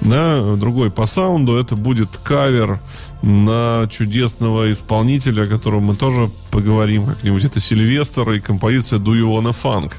Да, 0.00 0.56
другой 0.56 0.90
по 0.90 1.06
саунду. 1.06 1.56
Это 1.56 1.76
будет 1.76 2.16
кавер 2.22 2.80
на 3.22 3.88
чудесного 3.90 4.70
исполнителя, 4.70 5.44
о 5.44 5.46
котором 5.46 5.84
мы 5.84 5.94
тоже 5.94 6.30
поговорим 6.50 7.06
как-нибудь. 7.06 7.44
Это 7.44 7.60
Сильвестр 7.60 8.30
и 8.32 8.40
композиция 8.40 8.98
Do 8.98 9.14
You 9.14 9.30
Wanna 9.32 9.54
Funk. 9.54 9.94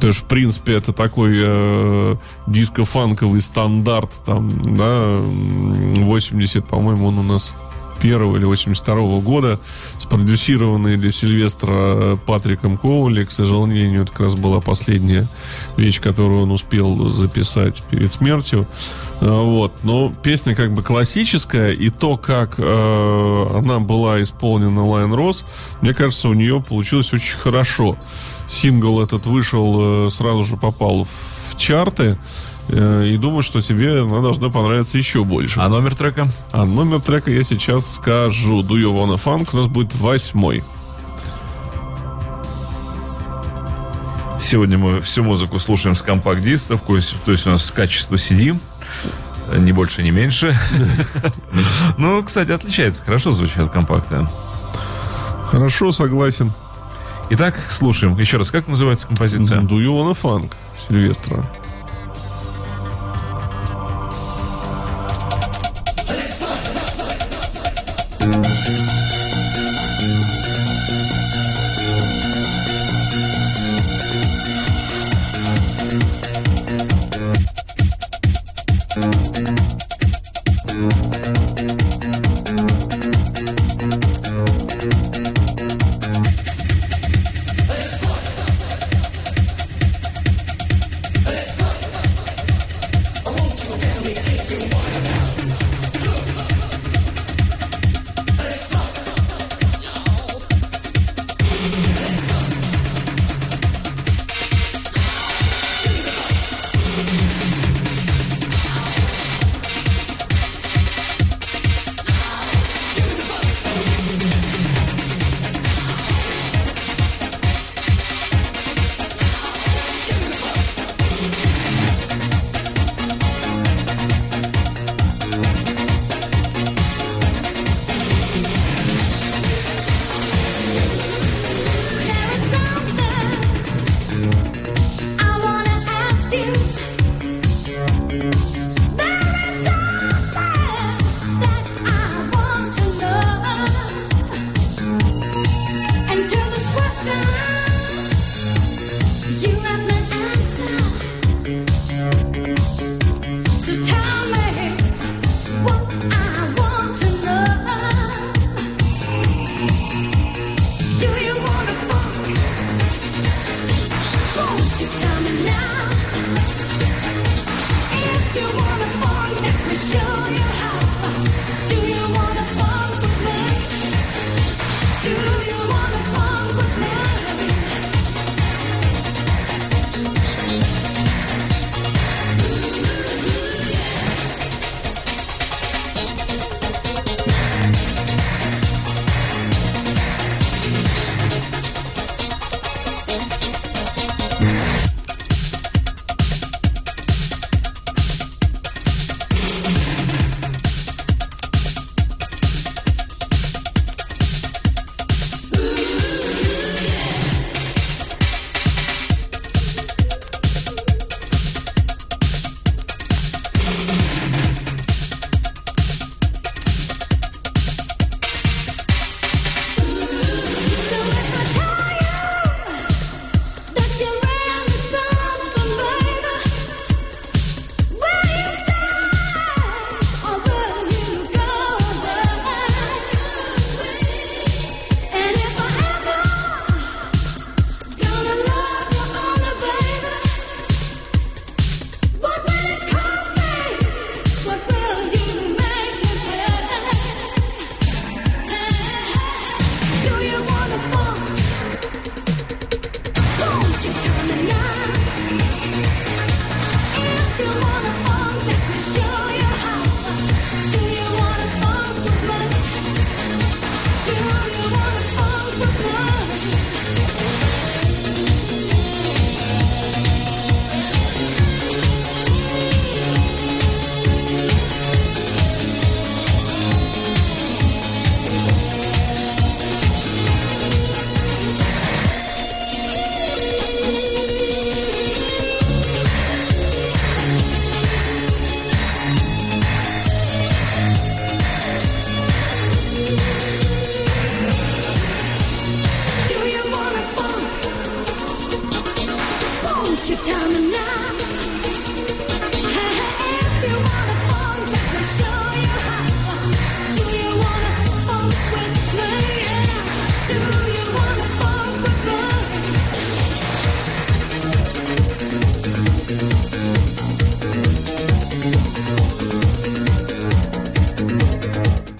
То 0.00 0.08
есть, 0.08 0.18
в 0.18 0.24
принципе, 0.24 0.72
это 0.72 0.92
такой 0.92 1.34
э, 1.36 2.16
диско-фанковый 2.48 3.40
стандарт, 3.40 4.22
там, 4.26 4.50
да, 4.76 5.20
м, 5.20 6.04
80, 6.06 6.66
по-моему, 6.66 7.06
он 7.06 7.18
у 7.18 7.22
нас 7.22 7.54
первого 8.02 8.36
или 8.36 8.44
82 8.44 9.20
года, 9.20 9.60
спродюсированный 9.98 10.96
для 10.96 11.12
Сильвестра 11.12 11.72
э, 11.72 12.16
Патриком 12.26 12.76
Коули. 12.76 13.24
К 13.24 13.30
сожалению, 13.30 14.02
это 14.02 14.10
как 14.10 14.20
раз 14.20 14.34
была 14.34 14.60
последняя 14.60 15.28
вещь, 15.76 16.00
которую 16.00 16.42
он 16.42 16.50
успел 16.50 17.08
записать 17.10 17.82
перед 17.90 18.12
смертью. 18.12 18.66
Э, 19.20 19.28
Вот. 19.30 19.72
Но 19.84 20.12
песня 20.22 20.56
как 20.56 20.74
бы 20.74 20.82
классическая, 20.82 21.72
и 21.72 21.90
то, 21.90 22.16
как 22.16 22.56
э, 22.58 23.46
она 23.54 23.78
была 23.78 24.20
исполнена 24.20 24.80
Lion 24.80 25.14
Rose, 25.14 25.44
мне 25.80 25.94
кажется, 25.94 26.28
у 26.28 26.34
нее 26.34 26.60
получилось 26.60 27.12
очень 27.12 27.38
хорошо. 27.38 27.96
Сингл 28.48 29.00
этот 29.00 29.26
вышел, 29.26 30.06
э, 30.06 30.10
сразу 30.10 30.42
же 30.42 30.56
попал 30.56 31.06
в 31.50 31.56
чарты. 31.56 32.18
Э, 32.68 33.06
И 33.08 33.16
думаю, 33.16 33.42
что 33.42 33.60
тебе 33.60 34.00
она 34.02 34.20
должна 34.20 34.48
понравиться 34.50 34.98
еще 34.98 35.24
больше. 35.24 35.60
А 35.60 35.68
номер 35.68 35.94
трека? 35.94 36.28
А 36.52 36.64
номер 36.64 37.00
трека 37.00 37.30
я 37.30 37.44
сейчас 37.44 37.94
скажу. 37.96 38.62
Do 38.62 38.80
You 38.80 38.92
Wanna 38.92 39.22
Funk 39.22 39.50
у 39.52 39.56
нас 39.56 39.66
будет 39.66 39.94
восьмой. 39.94 40.62
Сегодня 44.40 44.76
мы 44.76 45.00
всю 45.00 45.22
музыку 45.22 45.60
слушаем 45.60 45.94
с 45.94 46.02
компакт-дисков, 46.02 46.80
то 46.82 46.96
есть, 46.96 47.46
у 47.46 47.50
нас 47.50 47.70
качество 47.70 48.16
CD, 48.16 48.58
ни 49.56 49.72
больше, 49.72 50.02
ни 50.02 50.10
меньше. 50.10 50.58
Ну, 51.96 52.22
кстати, 52.24 52.50
отличается, 52.50 53.02
хорошо 53.02 53.30
звучат 53.30 53.70
компакты. 53.70 54.26
Хорошо, 55.46 55.92
согласен. 55.92 56.52
Итак, 57.30 57.58
слушаем. 57.70 58.16
Еще 58.18 58.36
раз, 58.36 58.50
как 58.50 58.66
называется 58.66 59.06
композиция? 59.06 59.60
Do 59.60 59.78
You 59.78 59.92
Wanna 59.92 60.18
Funk 60.20 60.52
Сильвестра. 60.76 61.48
Música 68.24 68.91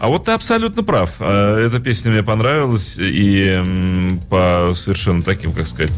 А 0.00 0.08
вот 0.08 0.24
ты 0.24 0.32
абсолютно 0.32 0.82
прав. 0.82 1.12
Э, 1.20 1.64
эта 1.64 1.78
песня 1.78 2.10
мне 2.10 2.24
понравилась 2.24 2.96
и 2.98 3.62
по 4.28 4.72
совершенно 4.74 5.22
таким, 5.22 5.52
как 5.52 5.68
сказать, 5.68 5.92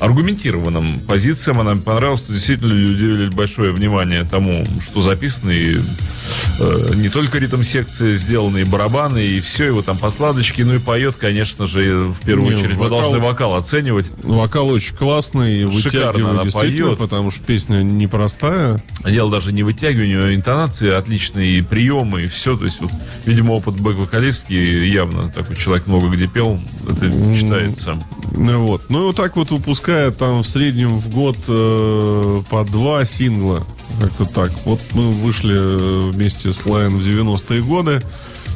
аргументированным 0.00 1.00
позициям 1.00 1.60
она 1.60 1.74
мне 1.74 1.82
понравилась. 1.82 2.20
Что 2.20 2.32
действительно 2.32 2.72
люди 2.72 2.92
уделили 2.92 3.30
большое 3.30 3.72
внимание 3.72 4.22
тому, 4.22 4.64
что 4.82 5.00
записано, 5.00 5.50
и 5.50 5.78
э, 6.58 6.90
не 6.94 7.08
только 7.08 7.38
ритм 7.38 7.62
секции 7.62 8.14
сделаны, 8.14 8.58
и 8.58 8.64
барабаны, 8.64 9.18
и 9.18 9.40
все, 9.40 9.66
его 9.66 9.82
там 9.82 9.98
подкладочки, 9.98 10.62
ну 10.62 10.74
и 10.74 10.78
поет, 10.78 11.16
конечно 11.16 11.66
же, 11.66 11.98
в 11.98 12.20
первую 12.24 12.50
не, 12.50 12.62
очередь. 12.62 12.76
Вокал, 12.76 12.84
мы 12.84 13.02
должны 13.02 13.18
вокал 13.18 13.54
оценивать. 13.54 14.10
Вокал 14.22 14.68
очень 14.68 14.94
классный, 14.94 15.70
Шикарно 15.80 16.30
она 16.30 16.44
поет. 16.44 16.98
потому 16.98 17.30
что 17.30 17.42
песня 17.42 17.82
непростая. 17.82 18.82
Дело 19.04 19.30
даже 19.30 19.52
не 19.52 19.62
вытягивание, 19.62 20.20
а 20.20 20.34
интонации 20.34 20.90
отличные, 20.90 21.58
и 21.58 21.62
приемы, 21.62 22.24
и 22.24 22.26
все. 22.28 22.56
То 22.56 22.64
есть, 22.64 22.80
вот, 22.80 22.90
видимо, 23.24 23.52
опыт 23.52 23.74
бэк-вокалистки 23.74 24.52
явно 24.52 25.30
такой 25.30 25.56
человек 25.56 25.86
много 25.86 26.08
где 26.08 26.26
пел, 26.26 26.58
это 26.84 27.10
читается. 27.38 27.98
Ну 28.32 28.66
вот. 28.66 28.82
Ну 28.88 29.00
и 29.00 29.02
вот 29.06 29.16
так 29.16 29.36
вот 29.36 29.50
выпуская 29.86 30.10
там 30.10 30.42
в 30.42 30.48
среднем 30.48 30.98
в 30.98 31.08
год 31.10 31.36
э, 31.48 32.42
по 32.50 32.64
два 32.64 33.04
сингла. 33.04 33.64
Как-то 34.00 34.24
так. 34.24 34.50
Вот 34.64 34.80
мы 34.94 35.12
вышли 35.12 35.54
э, 35.56 36.10
вместе 36.10 36.52
с 36.52 36.66
Лиан 36.66 36.98
в 36.98 37.00
90-е 37.00 37.62
годы. 37.62 38.00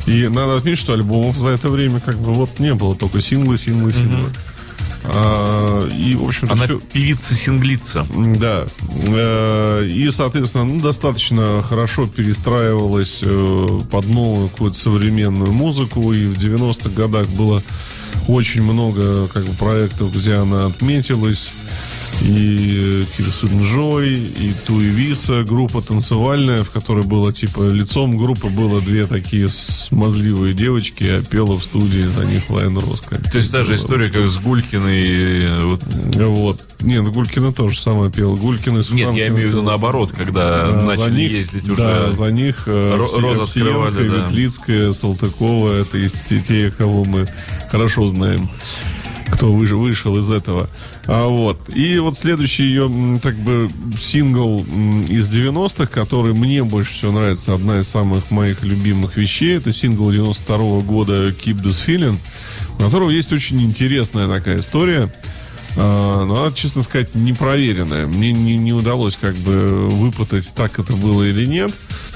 И 0.06 0.28
надо 0.28 0.56
отметить, 0.56 0.80
что 0.80 0.94
альбомов 0.94 1.36
за 1.36 1.50
это 1.50 1.68
время 1.68 2.00
как 2.00 2.16
бы 2.16 2.32
вот 2.32 2.58
не 2.58 2.74
было. 2.74 2.96
Только 2.96 3.20
синглы, 3.20 3.58
синглы, 3.58 3.92
синглы. 3.92 4.26
Mm-hmm. 4.26 4.50
А, 5.04 5.88
и, 5.88 6.14
в 6.14 6.26
общем 6.26 6.48
Она 6.50 6.64
все... 6.64 6.80
певица-синглица. 6.92 8.06
Да. 8.38 8.66
Э, 9.06 9.86
и, 9.86 10.10
соответственно, 10.10 10.64
ну, 10.64 10.80
достаточно 10.80 11.62
хорошо 11.62 12.08
перестраивалась 12.08 13.20
э, 13.22 13.80
под 13.90 14.06
новую 14.08 14.48
какую-то 14.48 14.76
современную 14.76 15.52
музыку. 15.52 16.12
И 16.12 16.26
в 16.26 16.38
90-х 16.38 16.90
годах 16.90 17.28
было 17.28 17.62
очень 18.28 18.62
много 18.62 19.26
как 19.28 19.44
бы, 19.44 19.52
проектов, 19.54 20.14
где 20.14 20.34
она 20.34 20.66
отметилась. 20.66 21.50
И 22.22 23.02
Кирсен 23.16 23.62
Джой, 23.62 24.14
и 24.14 24.52
Туи 24.66 24.84
Виса, 24.84 25.42
группа 25.42 25.80
танцевальная, 25.80 26.62
в 26.62 26.70
которой 26.70 27.04
было, 27.04 27.32
типа, 27.32 27.68
лицом 27.68 28.16
группы 28.18 28.48
было 28.48 28.80
две 28.80 29.06
такие 29.06 29.48
смазливые 29.48 30.54
девочки, 30.54 31.04
а 31.04 31.22
пела 31.22 31.58
в 31.58 31.64
студии 31.64 32.02
за 32.02 32.26
них 32.26 32.50
Лайн 32.50 32.76
Роско. 32.76 33.16
То 33.30 33.38
есть 33.38 33.50
та 33.50 33.64
же 33.64 33.74
история, 33.76 34.10
как 34.10 34.28
с 34.28 34.36
Гулькиной. 34.36 35.46
Вот. 35.64 35.82
вот. 36.16 36.60
Нет, 36.82 37.04
Гулькина 37.08 37.52
тоже 37.52 37.78
самое 37.78 38.10
пела. 38.10 38.36
Гулькина 38.36 38.82
с 38.82 38.90
Нет, 38.90 39.14
я 39.14 39.28
имею 39.28 39.48
в 39.48 39.50
виду 39.52 39.62
наоборот, 39.62 40.12
когда 40.16 40.70
да, 40.70 40.84
начали 40.84 41.22
них, 41.22 41.32
ездить 41.32 41.64
уже. 41.64 41.76
Да, 41.76 42.10
за 42.10 42.30
них 42.30 42.64
э, 42.66 42.96
Рот 42.96 43.14
открывали, 43.14 44.08
да. 44.08 44.24
Ветлицкая, 44.24 44.92
Салтыкова, 44.92 45.80
это 45.80 45.98
из 45.98 46.12
те, 46.12 46.70
кого 46.70 47.04
мы 47.04 47.26
хорошо 47.70 48.06
знаем 48.06 48.48
кто 49.30 49.52
вышел 49.52 50.18
из 50.18 50.30
этого. 50.30 50.68
А 51.06 51.26
вот. 51.28 51.74
И 51.74 51.98
вот 51.98 52.16
следующий 52.16 52.64
ее, 52.64 52.90
так 53.22 53.36
бы, 53.36 53.68
сингл 53.98 54.60
из 55.08 55.28
90-х, 55.34 55.86
который 55.86 56.34
мне 56.34 56.62
больше 56.64 56.92
всего 56.92 57.12
нравится, 57.12 57.54
одна 57.54 57.80
из 57.80 57.88
самых 57.88 58.30
моих 58.30 58.62
любимых 58.62 59.16
вещей, 59.16 59.56
это 59.56 59.72
сингл 59.72 60.10
92 60.10 60.56
-го 60.56 60.82
года 60.82 61.28
Keep 61.30 61.62
This 61.62 61.84
Feeling, 61.86 62.18
у 62.78 62.82
которого 62.82 63.10
есть 63.10 63.32
очень 63.32 63.62
интересная 63.62 64.28
такая 64.28 64.58
история. 64.58 65.10
А, 65.76 66.24
но 66.24 66.42
она, 66.42 66.52
честно 66.52 66.82
сказать, 66.82 67.14
непроверенная. 67.14 68.06
Мне 68.06 68.32
не, 68.32 68.56
не 68.56 68.72
удалось 68.72 69.16
как 69.20 69.34
бы 69.36 69.78
выпытать, 69.90 70.52
так 70.54 70.78
это 70.78 70.94
было 70.94 71.22
или 71.22 71.46
нет. 71.46 71.72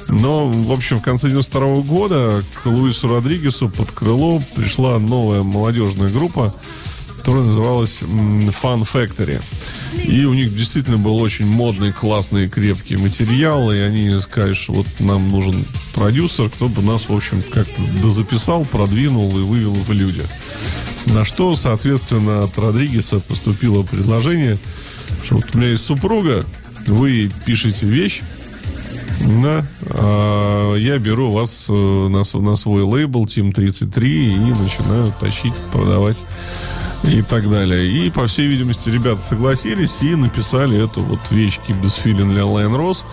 Но, 0.08 0.48
в 0.48 0.72
общем, 0.72 0.98
в 0.98 1.02
конце 1.02 1.28
92 1.28 1.60
-го 1.60 1.82
года 1.82 2.42
к 2.62 2.66
Луису 2.66 3.08
Родригесу 3.08 3.68
под 3.68 3.90
крыло 3.92 4.42
пришла 4.54 4.98
новая 4.98 5.42
молодежная 5.42 6.10
группа, 6.10 6.54
которая 7.24 7.44
называлась 7.44 8.02
Fun 8.02 8.82
Factory. 8.82 9.40
И 9.94 10.26
у 10.26 10.34
них 10.34 10.54
действительно 10.54 10.98
был 10.98 11.16
очень 11.16 11.46
модный, 11.46 11.90
классный, 11.90 12.50
крепкий 12.50 12.98
материал, 12.98 13.72
и 13.72 13.78
они 13.78 14.20
сказали, 14.20 14.52
что 14.52 14.74
вот 14.74 14.86
нам 15.00 15.28
нужен 15.28 15.64
продюсер, 15.94 16.50
кто 16.50 16.68
бы 16.68 16.82
нас, 16.82 17.08
в 17.08 17.16
общем, 17.16 17.42
как-то 17.50 17.80
дозаписал, 18.02 18.66
продвинул 18.66 19.30
и 19.38 19.40
вывел 19.40 19.72
в 19.72 19.90
люди. 19.90 20.20
На 21.06 21.24
что, 21.24 21.56
соответственно, 21.56 22.44
от 22.44 22.58
Родригеса 22.58 23.20
поступило 23.20 23.84
предложение, 23.84 24.58
что 25.24 25.36
вот 25.36 25.46
у 25.54 25.56
меня 25.56 25.70
есть 25.70 25.86
супруга, 25.86 26.44
вы 26.86 27.30
пишете 27.46 27.86
вещь, 27.86 28.20
да, 29.42 29.64
а 29.88 30.74
я 30.74 30.98
беру 30.98 31.32
вас 31.32 31.68
э, 31.70 31.72
на, 31.72 32.54
свой 32.56 32.82
лейбл 32.82 33.24
Team 33.24 33.54
33 33.54 34.34
и 34.34 34.38
начинаю 34.38 35.10
тащить, 35.18 35.54
продавать 35.72 36.22
и 37.06 37.22
так 37.22 37.50
далее. 37.50 37.86
И, 37.86 38.10
по 38.10 38.26
всей 38.26 38.46
видимости, 38.46 38.88
ребята 38.88 39.20
согласились 39.20 40.02
и 40.02 40.14
написали 40.14 40.82
эту 40.82 41.02
вот 41.02 41.20
вещь 41.30 41.58
без 41.68 41.94
филин 41.94 42.30
для 42.30 42.42
Lion 42.42 42.76
Rose. 42.76 43.04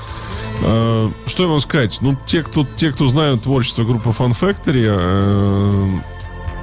А, 0.64 1.12
что 1.26 1.44
я 1.44 1.50
могу 1.50 1.60
сказать? 1.60 1.98
Ну, 2.02 2.18
те, 2.26 2.44
кто, 2.44 2.66
те, 2.76 2.92
кто 2.92 3.08
знают 3.08 3.44
творчество 3.44 3.84
группы 3.84 4.10
Fun 4.10 4.32
Factory, 4.32 4.86
э, 4.88 6.00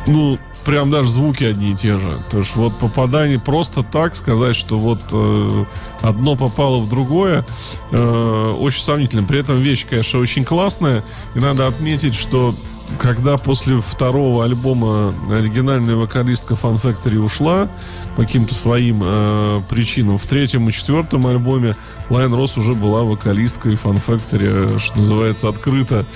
ну, 0.06 0.38
прям 0.64 0.90
даже 0.90 1.08
звуки 1.08 1.44
одни 1.44 1.72
и 1.72 1.74
те 1.74 1.96
же. 1.96 2.22
То 2.30 2.38
есть 2.38 2.54
вот 2.54 2.76
попадание 2.78 3.38
просто 3.38 3.82
так 3.82 4.14
сказать, 4.14 4.54
что 4.54 4.78
вот 4.78 5.00
э, 5.12 5.64
одно 6.02 6.36
попало 6.36 6.78
в 6.80 6.88
другое, 6.88 7.46
э, 7.90 8.54
очень 8.58 8.82
сомнительно. 8.82 9.26
При 9.26 9.40
этом 9.40 9.60
вещь, 9.60 9.86
конечно, 9.88 10.20
очень 10.20 10.44
классная. 10.44 11.04
И 11.34 11.38
надо 11.38 11.66
отметить, 11.66 12.14
что 12.14 12.54
когда 12.98 13.36
после 13.36 13.80
второго 13.80 14.44
альбома 14.44 15.14
оригинальная 15.30 15.96
вокалистка 15.96 16.54
Fun 16.54 16.80
Factory 16.80 17.18
ушла 17.18 17.68
по 18.16 18.22
каким-то 18.22 18.54
своим 18.54 19.00
э, 19.02 19.62
причинам, 19.68 20.18
в 20.18 20.26
третьем 20.26 20.68
и 20.68 20.72
четвертом 20.72 21.26
альбоме 21.26 21.76
Лайн 22.08 22.32
Росс 22.32 22.56
уже 22.56 22.72
была 22.72 23.02
вокалисткой 23.02 23.72
Fun 23.72 24.00
Factory, 24.04 24.76
э, 24.76 24.78
что 24.78 24.98
называется, 24.98 25.48
открыто. 25.48 26.06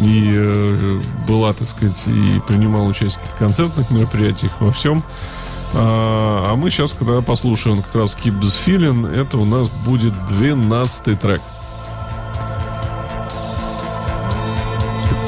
И 0.00 0.32
э, 0.34 1.02
была, 1.28 1.52
так 1.52 1.66
сказать, 1.66 2.02
и 2.06 2.40
принимала 2.46 2.86
участие 2.86 3.24
в 3.34 3.38
концертных 3.38 3.90
мероприятиях, 3.90 4.52
во 4.60 4.72
всем. 4.72 5.02
А, 5.74 6.52
а 6.52 6.56
мы 6.56 6.70
сейчас, 6.70 6.92
когда 6.92 7.20
послушаем 7.20 7.82
как 7.82 7.94
раз 7.94 8.16
Keep 8.16 8.40
This 8.40 8.58
Feeling, 8.64 9.08
это 9.14 9.36
у 9.36 9.44
нас 9.44 9.68
будет 9.84 10.12
12 10.26 11.18
трек. 11.20 11.40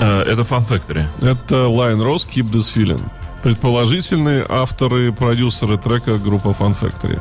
Это 0.09 0.43
Fun 0.43 0.67
Factory. 0.67 1.05
Это 1.21 1.55
Lion 1.67 2.03
Rose 2.03 2.27
Keep 2.29 2.51
This 2.51 2.75
Feeling. 2.75 3.03
Предположительные 3.43 4.45
авторы, 4.49 5.13
продюсеры 5.13 5.79
трека 5.79 6.19
группа 6.19 6.49
Fun 6.49 6.77
Factory. 6.79 7.21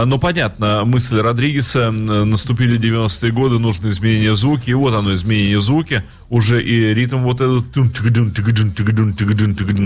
А, 0.00 0.06
Ну, 0.06 0.18
понятно, 0.18 0.84
мысль 0.86 1.20
Родригеса, 1.20 1.90
наступили 1.90 2.80
90-е 2.80 3.32
годы, 3.32 3.58
нужно 3.58 3.90
изменение 3.90 4.34
звуки, 4.34 4.70
и 4.70 4.74
вот 4.74 4.94
оно, 4.94 5.12
изменение 5.12 5.60
звуки, 5.60 6.02
уже 6.30 6.62
и 6.62 6.94
ритм 6.94 7.18
вот 7.18 7.40
этот 7.40 7.70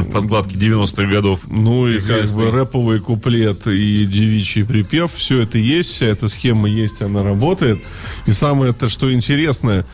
в 0.04 0.12
подкладке 0.12 0.54
90-х 0.54 1.10
годов. 1.10 1.40
Ну 1.50 1.88
и 1.88 1.98
как 1.98 2.28
бы 2.30 2.50
рэповый 2.50 3.00
куплет 3.00 3.66
и 3.66 4.06
девичий 4.06 4.64
припев, 4.64 5.12
все 5.12 5.40
это 5.40 5.58
есть, 5.58 5.90
вся 5.90 6.06
эта 6.06 6.28
схема 6.28 6.68
есть, 6.68 7.02
она 7.02 7.24
работает. 7.24 7.82
И 8.26 8.32
самое 8.32 8.72
то, 8.72 8.88
что 8.88 9.12
интересное, 9.12 9.84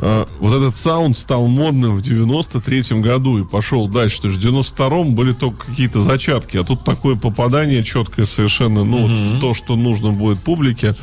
э, 0.00 0.24
вот 0.40 0.52
этот 0.52 0.76
саунд 0.76 1.16
стал 1.16 1.46
модным 1.46 1.96
в 1.96 2.00
93-м 2.02 3.00
году 3.02 3.38
и 3.38 3.44
пошел 3.44 3.86
дальше. 3.88 4.22
То 4.22 4.28
есть 4.28 4.42
в 4.42 4.46
92-м 4.46 5.14
были 5.14 5.32
только 5.32 5.66
какие-то 5.66 6.00
зачатки, 6.00 6.56
а 6.56 6.64
тут 6.64 6.84
такое 6.84 7.14
попадание 7.16 7.84
четкое 7.84 8.26
совершенно, 8.26 8.84
ну, 8.84 9.02
вот 9.06 9.10
в 9.10 9.40
то, 9.40 9.54
что 9.54 9.76
нужно 9.76 10.10
будет 10.12 10.40
публике. 10.40 10.94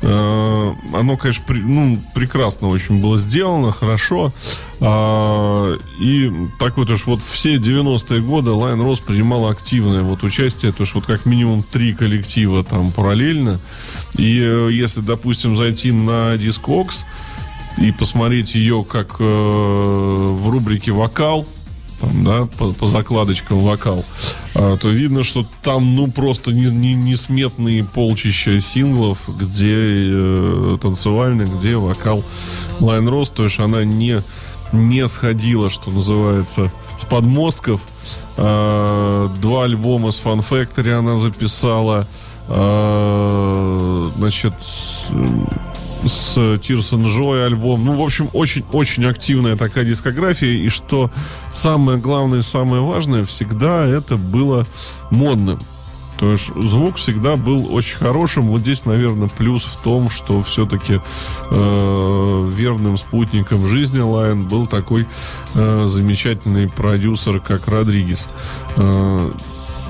Э, 0.00 0.72
Оно, 0.94 1.16
конечно, 1.16 1.42
при- 1.46 1.60
ну, 1.62 2.00
прекрасно 2.14 2.68
очень 2.68 3.00
было 3.00 3.18
сделано, 3.18 3.72
хорошо. 3.72 4.32
А, 4.80 5.76
И 6.00 6.30
такой, 6.60 6.86
то, 6.86 6.96
что 6.96 7.10
вот 7.10 7.20
все 7.28 7.56
90-е 7.56 8.20
годы 8.20 8.52
Лиан 8.52 8.80
Росс 8.80 9.00
принимал 9.00 9.48
активное 9.48 10.02
вот 10.02 10.22
участие, 10.22 10.70
то, 10.72 10.84
что 10.84 10.98
вот 10.98 11.06
как 11.06 11.26
минимум 11.26 11.64
три 11.64 11.92
коллектива 11.94 12.62
там 12.62 12.92
параллельно. 12.92 13.58
И 14.16 14.38
э, 14.40 14.68
если, 14.70 15.00
допустим, 15.00 15.56
зайти 15.56 15.90
на 15.90 16.36
Discogs 16.36 17.04
и 17.80 17.92
посмотреть 17.92 18.54
ее 18.54 18.84
как 18.88 19.16
э, 19.20 19.24
в 19.24 20.48
рубрике 20.50 20.92
«Вокал», 20.92 21.46
там, 22.00 22.24
да, 22.24 22.48
по, 22.58 22.72
по 22.72 22.86
закладочкам 22.86 23.58
вокал, 23.58 24.04
а, 24.54 24.76
то 24.76 24.88
видно, 24.88 25.24
что 25.24 25.44
там, 25.62 25.96
ну, 25.96 26.08
просто 26.08 26.52
не, 26.52 26.66
не- 26.66 26.94
несметные 26.94 27.84
полчища 27.84 28.60
синглов, 28.60 29.18
где 29.28 29.74
э, 29.74 30.78
танцевальный, 30.80 31.46
где 31.46 31.76
вокал 31.76 32.24
Лайн 32.80 33.08
Рос, 33.08 33.30
то 33.30 33.44
есть 33.44 33.58
она 33.58 33.84
не, 33.84 34.22
не 34.72 35.06
сходила, 35.08 35.70
что 35.70 35.90
называется, 35.90 36.72
с 36.98 37.04
подмостков. 37.04 37.80
А, 38.36 39.34
два 39.40 39.64
альбома 39.64 40.12
с 40.12 40.22
Fun 40.22 40.44
Factory 40.48 40.92
она 40.92 41.16
записала. 41.16 42.06
А, 42.48 44.10
значит, 44.16 44.54
с- 44.64 45.10
с 46.06 46.38
and 46.38 47.04
Joy 47.04 47.44
альбом. 47.46 47.84
Ну, 47.84 47.94
в 48.00 48.02
общем, 48.02 48.30
очень-очень 48.32 49.04
активная 49.06 49.56
такая 49.56 49.84
дискография. 49.84 50.52
И 50.52 50.68
что 50.68 51.10
самое 51.52 51.98
главное, 51.98 52.42
самое 52.42 52.82
важное, 52.82 53.24
всегда 53.24 53.84
это 53.86 54.16
было 54.16 54.66
модным. 55.10 55.58
То 56.18 56.32
есть 56.32 56.46
звук 56.56 56.96
всегда 56.96 57.36
был 57.36 57.72
очень 57.72 57.96
хорошим. 57.96 58.48
Вот 58.48 58.62
здесь, 58.62 58.84
наверное, 58.86 59.28
плюс 59.28 59.62
в 59.62 59.76
том, 59.82 60.10
что 60.10 60.42
все-таки 60.42 60.98
э, 61.50 62.44
верным 62.48 62.98
спутником 62.98 63.68
жизни 63.68 64.00
Лиан 64.00 64.40
был 64.48 64.66
такой 64.66 65.06
э, 65.54 65.84
замечательный 65.86 66.68
продюсер, 66.68 67.38
как 67.38 67.68
Родригес. 67.68 68.28
Э, 68.78 69.30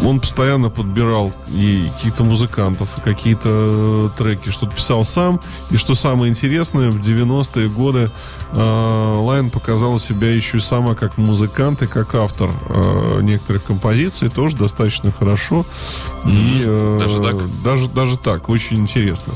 он 0.04 0.20
постоянно 0.20 0.70
подбирал 0.70 1.32
и 1.48 1.90
каких-то 1.96 2.24
музыкантов, 2.24 2.88
и 2.98 3.00
какие-то 3.00 3.48
э, 3.48 4.08
треки, 4.16 4.50
что-то 4.50 4.74
писал 4.74 5.04
сам. 5.04 5.40
И 5.70 5.76
что 5.76 5.94
самое 5.94 6.30
интересное, 6.30 6.90
в 6.90 7.00
90-е 7.00 7.68
годы 7.68 8.10
э, 8.52 9.18
Лиан 9.20 9.50
показал 9.50 9.98
себя 9.98 10.30
еще 10.32 10.58
и 10.58 10.60
сама 10.60 10.94
как 10.94 11.18
музыкант 11.18 11.82
и 11.82 11.86
как 11.86 12.14
автор 12.14 12.48
э, 12.68 13.20
некоторых 13.22 13.64
композиций, 13.64 14.30
тоже 14.30 14.56
достаточно 14.56 15.12
хорошо. 15.12 15.66
И, 16.26 16.62
э, 16.64 16.98
Даже 17.00 17.20
так? 17.20 17.62
Даже, 17.62 17.88
даже 17.88 18.18
так, 18.18 18.48
очень 18.48 18.78
интересно. 18.78 19.34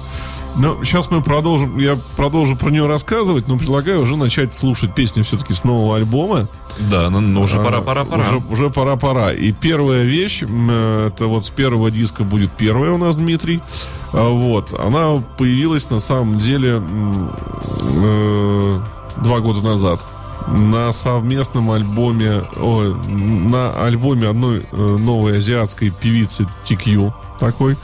Ну, 0.55 0.85
сейчас 0.85 1.11
мы 1.11 1.23
продолжим, 1.23 1.79
я 1.79 1.99
продолжу 2.17 2.57
про 2.57 2.71
нее 2.71 2.87
рассказывать, 2.87 3.49
но 3.49 3.57
предлагаю 3.57 4.03
уже 4.03 4.17
начать 4.17 4.53
слушать 4.53 4.95
песни 4.95 5.23
все-таки 5.23 5.55
с 5.55 5.65
нового 5.65 5.97
альбома. 5.97 6.47
Да, 6.91 7.09
ну, 7.09 7.21
ну, 7.21 7.43
уже 7.43 7.59
А, 7.59 7.65
пора, 7.65 7.81
пора. 7.81 8.05
Уже, 8.05 8.37
уже 8.51 8.71
пора, 8.71 8.97
пора. 8.97 9.33
И 9.33 9.53
первая 9.53 10.03
вещь, 10.03 10.43
э, 10.43 11.07
это 11.09 11.27
вот 11.27 11.47
с 11.47 11.51
первого 11.51 11.91
диска 11.91 12.23
будет 12.25 12.51
первая 12.53 12.93
у 12.93 12.99
нас, 12.99 13.17
Дмитрий. 13.17 13.63
А, 14.13 14.29
Вот. 14.29 14.75
Она 14.79 15.23
появилась 15.39 15.89
на 15.89 16.01
самом 16.01 16.39
деле 16.39 16.83
э, 17.81 18.81
два 19.19 19.41
года 19.41 19.63
назад. 19.63 20.05
На 20.49 20.93
совместном 20.93 21.71
альбоме, 21.71 22.43
ой, 22.61 22.95
на 23.07 23.73
альбоме 23.85 24.29
одной 24.29 24.67
э, 24.71 24.77
новой 24.77 25.39
азиатской 25.39 25.91
певицы 25.91 26.47
TQ 26.69 27.13
такой. 27.39 27.77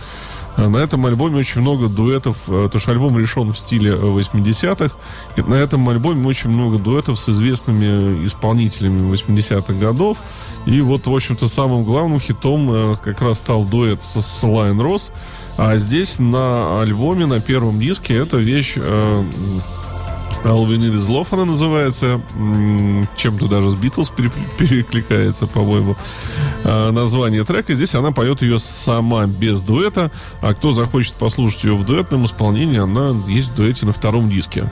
А 0.58 0.68
На 0.68 0.78
этом 0.78 1.06
альбоме 1.06 1.36
очень 1.36 1.60
много 1.60 1.88
дуэтов, 1.88 2.36
э, 2.48 2.64
потому 2.64 2.80
что 2.80 2.90
альбом 2.90 3.16
решен 3.16 3.52
в 3.52 3.58
стиле 3.58 3.92
э, 3.92 3.94
80-х. 3.94 4.96
И 5.36 5.42
на 5.42 5.54
этом 5.54 5.88
альбоме 5.88 6.26
очень 6.26 6.50
много 6.50 6.78
дуэтов 6.78 7.20
с 7.20 7.28
известными 7.28 8.26
исполнителями 8.26 8.98
80-х 8.98 9.72
годов. 9.74 10.18
И 10.66 10.80
вот, 10.80 11.06
в 11.06 11.14
общем-то, 11.14 11.46
самым 11.46 11.84
главным 11.84 12.18
хитом 12.18 12.70
э, 12.72 12.94
как 13.02 13.22
раз 13.22 13.38
стал 13.38 13.64
дуэт 13.64 14.02
с, 14.02 14.20
с 14.20 14.42
Lian 14.42 14.80
Ross. 14.80 15.12
А 15.56 15.76
здесь 15.76 16.18
на 16.18 16.82
альбоме, 16.82 17.26
на 17.26 17.40
первом 17.40 17.78
диске, 17.78 18.16
эта 18.16 18.38
вещь 18.38 18.74
э, 18.76 19.30
Need 20.44 20.94
Is 20.94 21.08
Love 21.08 21.28
она 21.30 21.44
называется. 21.44 22.20
Чем-то 23.16 23.48
даже 23.48 23.70
с 23.70 23.74
Битлз 23.74 24.10
перекликается, 24.58 25.46
по-моему. 25.46 25.96
А, 26.64 26.90
Название 26.92 27.44
трека. 27.44 27.74
Здесь 27.74 27.94
она 27.94 28.12
поет 28.12 28.42
ее 28.42 28.58
сама, 28.58 29.26
без 29.26 29.60
дуэта. 29.60 30.10
А 30.40 30.54
кто 30.54 30.72
захочет 30.72 31.14
послушать 31.14 31.64
ее 31.64 31.74
в 31.74 31.84
дуэтном 31.84 32.26
исполнении, 32.26 32.78
она 32.78 33.10
есть 33.28 33.50
в 33.50 33.54
дуэте 33.54 33.86
на 33.86 33.92
втором 33.92 34.30
диске. 34.30 34.70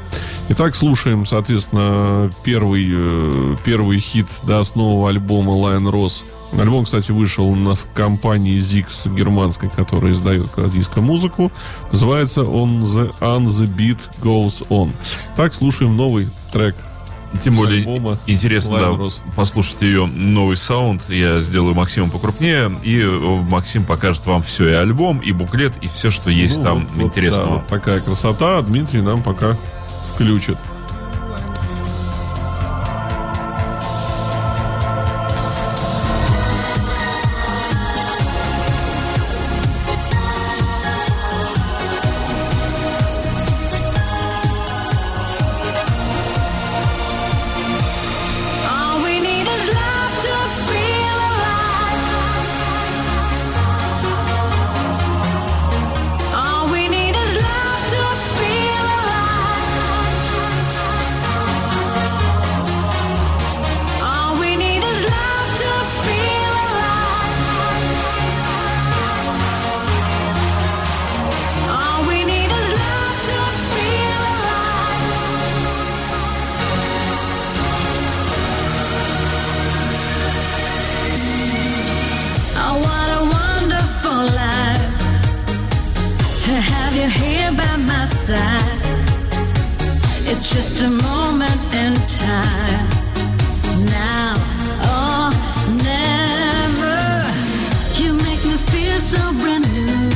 Итак, 0.49 0.75
слушаем, 0.75 1.27
соответственно, 1.27 2.31
первый, 2.45 2.87
э, 2.91 3.57
первый 3.65 3.99
хит 3.99 4.29
да, 4.45 4.65
с 4.65 4.75
нового 4.75 5.09
альбома 5.09 5.53
Lion 5.53 5.91
Rose. 5.91 6.25
Альбом, 6.53 6.85
кстати, 6.85 7.11
вышел 7.11 7.55
на, 7.55 7.75
в 7.75 7.87
компании 7.93 8.57
Zix 8.59 9.13
германской, 9.15 9.69
которая 9.69 10.13
издает 10.13 10.49
диско-музыку. 10.73 11.53
Называется 11.93 12.45
он 12.45 12.85
The 12.85 13.15
On 13.21 13.47
The 13.47 13.67
Beat 13.67 13.99
Goes 14.23 14.67
On. 14.69 14.93
Так, 15.37 15.55
слушаем 15.55 15.97
новый 15.97 16.29
трек. 16.53 16.77
Тем 17.43 17.55
более 17.55 17.81
альбома 17.81 18.17
интересно, 18.27 18.79
да, 18.79 18.87
Rose. 18.89 19.21
послушать 19.35 19.83
ее 19.83 20.07
новый 20.07 20.57
саунд. 20.57 21.03
Я 21.09 21.41
сделаю 21.41 21.75
Максиму 21.75 22.11
покрупнее, 22.11 22.79
и 22.83 22.99
э, 23.01 23.07
Максим 23.51 23.85
покажет 23.85 24.25
вам 24.27 24.43
все, 24.43 24.69
и 24.71 24.73
альбом, 24.73 25.19
и 25.19 25.33
буклет, 25.33 25.75
и 25.83 25.89
все, 25.89 26.11
что 26.11 26.31
есть 26.31 26.59
Ну, 26.59 26.65
там 26.65 26.81
вот- 26.83 26.91
вот, 26.93 27.03
интересного. 27.07 27.49
да, 27.49 27.55
вот 27.57 27.67
такая 27.67 28.01
красота. 28.01 28.63
Дмитрий 28.63 29.01
нам 29.03 29.23
пока 29.23 29.59
включит. 30.15 30.57
to 86.47 86.53
have 86.53 86.95
you 86.95 87.09
here 87.09 87.51
by 87.51 87.77
my 87.77 88.05
side. 88.05 88.63
It's 90.31 90.49
just 90.49 90.81
a 90.81 90.89
moment 90.89 91.61
in 91.75 91.93
time. 92.07 92.87
Now 93.91 94.35
or 94.95 95.31
never. 95.91 96.99
You 98.01 98.15
make 98.29 98.43
me 98.45 98.57
feel 98.71 99.01
so 99.01 99.23
brand 99.41 99.67
new. 99.75 100.09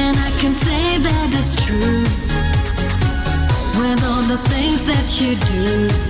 And 0.00 0.16
I 0.16 0.30
can 0.40 0.54
say 0.54 0.84
that 1.06 1.28
it's 1.38 1.54
true. 1.66 2.02
With 3.78 4.02
all 4.08 4.22
the 4.22 4.38
things 4.48 4.82
that 4.84 5.06
you 5.20 5.36
do. 5.52 6.05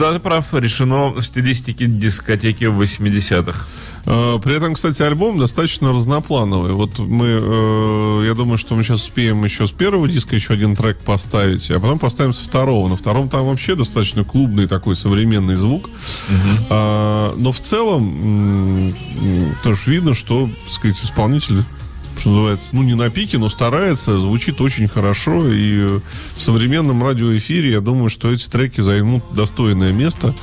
Да, 0.00 0.14
ты 0.14 0.18
прав, 0.18 0.46
решено 0.52 1.10
в 1.10 1.22
стилистике 1.22 1.86
дискотеки 1.86 2.64
80-х. 2.64 3.66
Э, 4.06 4.38
При 4.42 4.56
этом, 4.56 4.74
кстати, 4.74 5.02
альбом 5.02 5.38
достаточно 5.38 5.92
разноплановый. 5.92 6.72
Вот 6.72 6.98
мы, 6.98 7.26
э, 7.26 8.24
я 8.26 8.34
думаю, 8.34 8.56
что 8.56 8.74
мы 8.74 8.82
сейчас 8.82 9.02
успеем 9.02 9.44
еще 9.44 9.66
с 9.66 9.72
первого 9.72 10.08
диска 10.08 10.34
еще 10.34 10.54
один 10.54 10.74
трек 10.74 10.98
поставить, 11.00 11.70
а 11.70 11.78
потом 11.78 11.98
поставим 11.98 12.32
со 12.32 12.42
второго. 12.44 12.88
На 12.88 12.96
втором 12.96 13.28
там 13.28 13.46
вообще 13.46 13.74
достаточно 13.74 14.24
клубный 14.24 14.66
такой 14.66 14.96
современный 14.96 15.54
звук. 15.56 15.90
А, 16.70 17.34
но 17.36 17.52
в 17.52 17.60
целом 17.60 18.94
тоже 19.62 19.80
видно, 19.86 20.14
что, 20.14 20.48
так 20.64 20.72
сказать, 20.72 20.98
исполнитель 21.02 21.62
что 22.18 22.30
называется, 22.30 22.68
ну, 22.72 22.82
не 22.82 22.94
на 22.94 23.10
пике, 23.10 23.38
но 23.38 23.48
старается, 23.48 24.18
звучит 24.18 24.60
очень 24.60 24.88
хорошо, 24.88 25.48
и 25.48 25.98
в 26.36 26.42
современном 26.42 27.02
радиоэфире, 27.02 27.72
я 27.72 27.80
думаю, 27.80 28.10
что 28.10 28.30
эти 28.30 28.48
треки 28.48 28.80
займут 28.80 29.22
достойное 29.32 29.92
место, 29.92 30.34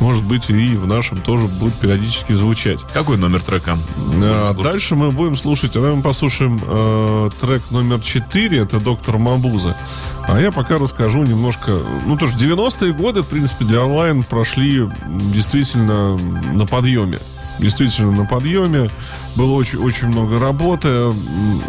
может 0.00 0.24
быть, 0.24 0.50
и 0.50 0.76
в 0.76 0.86
нашем 0.86 1.20
тоже 1.20 1.46
будут 1.46 1.78
периодически 1.80 2.32
звучать. 2.32 2.80
Какой 2.92 3.16
номер 3.16 3.40
трека? 3.40 3.78
А. 4.22 4.54
Дальше 4.54 4.94
мы 4.96 5.10
будем 5.10 5.36
слушать, 5.36 5.72
тогда 5.72 5.94
мы 5.94 6.02
послушаем 6.02 6.60
э, 6.62 7.30
трек 7.40 7.70
номер 7.70 8.00
4, 8.00 8.58
это 8.58 8.80
«Доктор 8.80 9.18
Мабуза». 9.18 9.76
А 10.26 10.40
я 10.40 10.50
пока 10.50 10.78
расскажу 10.78 11.22
немножко, 11.22 11.80
ну, 12.06 12.16
тоже 12.16 12.36
90-е 12.36 12.92
годы, 12.92 13.22
в 13.22 13.28
принципе, 13.28 13.64
для 13.64 13.82
онлайн 13.82 14.24
прошли 14.24 14.88
действительно 15.32 16.16
на 16.16 16.66
подъеме. 16.66 17.18
Действительно 17.58 18.10
на 18.12 18.24
подъеме. 18.24 18.90
Было 19.36 19.52
очень, 19.54 19.78
очень 19.78 20.08
много 20.08 20.38
работы, 20.38 20.88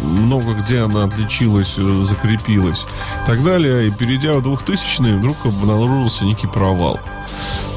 много 0.02 0.54
где 0.54 0.80
она 0.80 1.04
отличилась, 1.04 1.74
э, 1.78 2.02
закрепилась 2.04 2.86
и 3.22 3.26
так 3.26 3.42
далее. 3.44 3.88
И 3.88 3.90
перейдя 3.90 4.34
в 4.34 4.42
2000-е, 4.42 5.16
вдруг 5.16 5.36
обнаружился 5.44 6.24
некий 6.24 6.46
провал. 6.48 6.98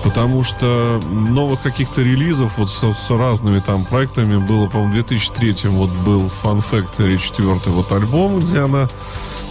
Потому 0.04 0.44
что 0.44 1.00
новых 1.10 1.62
каких-то 1.62 2.02
релизов 2.02 2.58
вот 2.58 2.70
со- 2.70 2.94
с, 2.94 3.12
разными 3.12 3.60
там 3.60 3.86
проектами 3.86 4.38
было, 4.38 4.68
по-моему, 4.68 4.92
в 4.92 4.96
2003 4.96 5.70
вот 5.70 5.90
был 6.06 6.32
Fun 6.44 6.64
Factory 6.68 7.18
4 7.18 7.48
вот 7.68 7.92
альбом, 7.92 8.40
где 8.40 8.60
она 8.62 8.88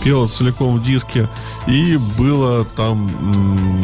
пела 0.02 0.26
целиком 0.26 0.76
в 0.76 0.82
диске. 0.82 1.28
И 1.66 1.96
было 2.16 2.64
там 2.64 3.80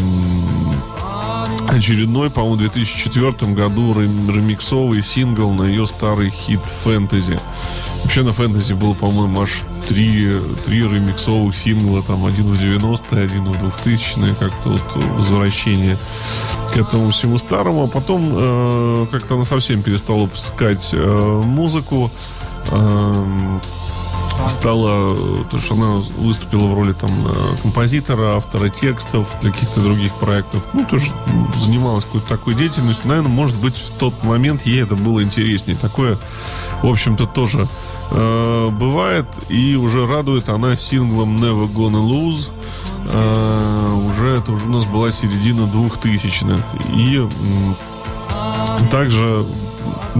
очередной, 1.68 2.30
по-моему, 2.30 2.56
в 2.56 2.58
2004 2.58 3.52
году 3.52 3.92
рем- 3.92 4.30
ремиксовый 4.30 5.02
сингл 5.02 5.52
на 5.52 5.64
ее 5.64 5.86
старый 5.86 6.30
хит 6.30 6.60
«Фэнтези». 6.84 7.38
Вообще 8.02 8.22
на 8.22 8.32
«Фэнтези» 8.32 8.74
было, 8.74 8.94
по-моему, 8.94 9.42
аж 9.42 9.62
три, 9.86 10.40
три 10.64 10.82
ремиксовых 10.82 11.56
сингла, 11.56 12.02
там 12.02 12.24
один 12.26 12.54
в 12.54 12.60
90-е, 12.60 13.24
один 13.24 13.44
в 13.44 13.62
2000-е, 13.62 14.34
как-то 14.34 14.70
вот 14.70 14.96
возвращение 15.16 15.96
к 16.72 16.76
этому 16.76 17.10
всему 17.10 17.38
старому. 17.38 17.84
А 17.84 17.86
потом 17.88 18.30
э, 18.32 19.06
как-то 19.10 19.34
она 19.34 19.44
совсем 19.44 19.82
перестала 19.82 20.22
выпускать 20.22 20.90
э, 20.92 21.42
музыку. 21.44 22.10
Эм, 22.70 23.60
стала, 24.48 25.44
то, 25.44 25.58
что 25.58 25.74
она 25.74 26.02
выступила 26.18 26.66
в 26.66 26.74
роли 26.74 26.92
там 26.92 27.26
э, 27.26 27.56
композитора, 27.62 28.36
автора 28.36 28.68
текстов 28.68 29.28
для 29.40 29.52
каких-то 29.52 29.80
других 29.80 30.14
проектов. 30.14 30.66
Ну, 30.72 30.84
тоже 30.84 31.06
занималась 31.54 32.04
какой-то 32.04 32.28
такой 32.28 32.54
деятельностью. 32.54 33.08
Наверное, 33.08 33.30
может 33.30 33.56
быть, 33.56 33.76
в 33.76 33.90
тот 33.98 34.22
момент 34.22 34.66
ей 34.66 34.82
это 34.82 34.96
было 34.96 35.22
интереснее. 35.22 35.76
Такое, 35.76 36.18
в 36.82 36.86
общем-то, 36.86 37.26
тоже 37.26 37.66
э, 38.10 38.68
бывает. 38.70 39.26
И 39.48 39.76
уже 39.76 40.06
радует 40.06 40.48
она 40.48 40.76
синглом 40.76 41.36
Never 41.36 41.72
Gonna 41.72 42.02
Lose. 42.02 42.50
Э, 43.08 44.08
уже 44.10 44.34
это 44.36 44.52
уже 44.52 44.66
у 44.66 44.72
нас 44.72 44.84
была 44.84 45.10
середина 45.12 45.66
двухтысячных. 45.66 46.64
И 46.90 47.26
также 48.90 49.44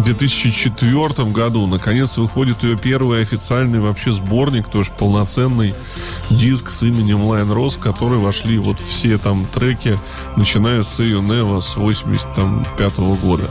2004 0.03 1.31
году 1.31 1.67
наконец 1.67 2.17
выходит 2.17 2.63
ее 2.63 2.77
первый 2.77 3.23
официальный 3.23 3.81
вообще 3.81 4.13
сборник, 4.13 4.69
тоже 4.69 4.91
полноценный 4.97 5.75
диск 6.31 6.71
с 6.71 6.83
именем 6.83 7.19
Lion 7.19 7.53
Rose, 7.55 7.77
в 7.77 7.79
который 7.79 8.19
вошли 8.19 8.59
вот 8.59 8.79
все 8.81 9.19
там 9.19 9.47
треки, 9.47 9.97
начиная 10.37 10.83
с 10.83 11.01
You 11.01 11.21
Never 11.21 11.61
с 11.61 11.77
85 11.77 12.99
года. 13.23 13.51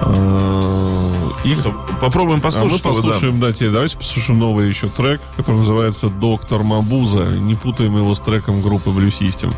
А, 0.00 1.30
И 1.44 1.54
Что, 1.54 1.72
попробуем 2.00 2.38
а 2.40 2.42
послушать. 2.42 2.84
мы 2.84 2.90
его, 2.90 3.02
да. 3.02 3.08
послушаем, 3.08 3.40
да, 3.40 3.52
теперь 3.52 3.70
давайте 3.70 3.96
послушаем 3.98 4.38
новый 4.38 4.68
еще 4.68 4.88
трек, 4.88 5.20
который 5.36 5.58
называется 5.58 6.08
«Доктор 6.08 6.62
Мабуза». 6.62 7.24
Не 7.24 7.54
путаем 7.54 7.96
его 7.96 8.14
с 8.14 8.20
треком 8.20 8.62
группы 8.62 8.90
Blue 8.90 9.08
System. 9.12 9.52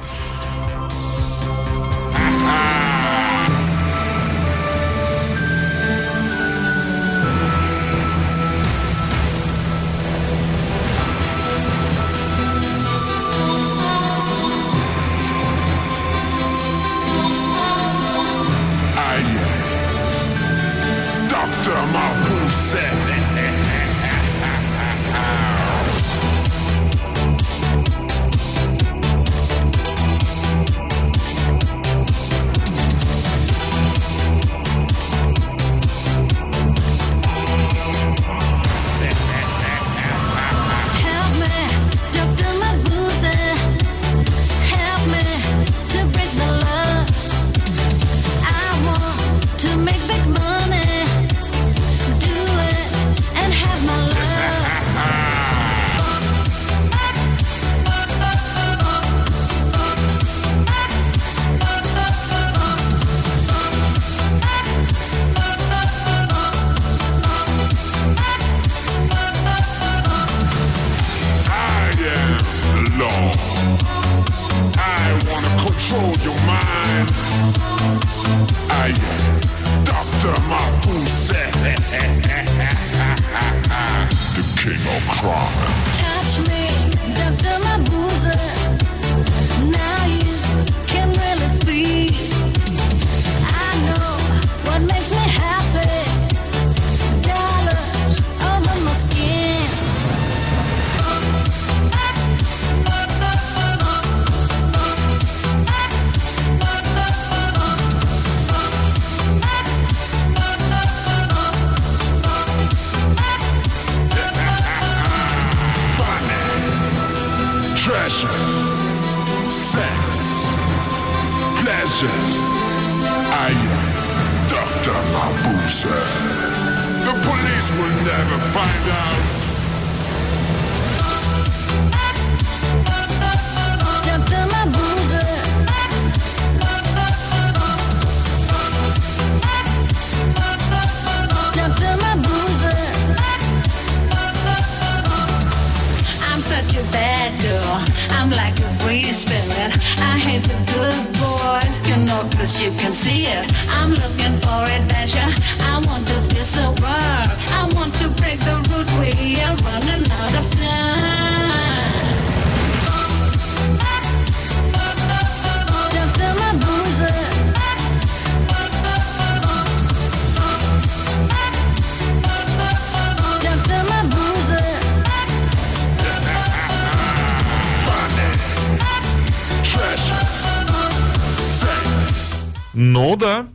Ну 183.10 183.16
да, 183.16 183.46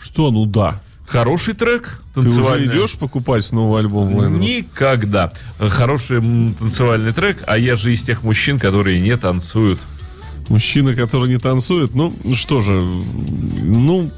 Что, 0.00 0.30
ну 0.30 0.46
да. 0.46 0.82
хороший 1.06 1.54
трек. 1.54 2.00
Ты 2.14 2.20
уже 2.20 2.28
танцевальный. 2.30 2.74
идешь 2.74 2.94
покупать 2.94 3.50
новый 3.52 3.80
альбом 3.80 4.14
Lian 4.14 4.25
Ross? 4.25 4.38
Никогда. 4.38 5.32
Хороший 5.58 6.20
танцевальный 6.58 7.12
трек, 7.12 7.42
а 7.46 7.58
я 7.58 7.76
же 7.76 7.92
из 7.92 8.02
тех 8.02 8.22
мужчин, 8.22 8.58
которые 8.58 9.00
не 9.00 9.16
танцуют. 9.16 9.78
Мужчина, 10.48 10.94
который 10.94 11.28
не 11.28 11.38
танцует. 11.38 11.94
Ну, 11.94 12.14
что 12.34 12.60
же, 12.60 12.80
ну, 12.80 14.12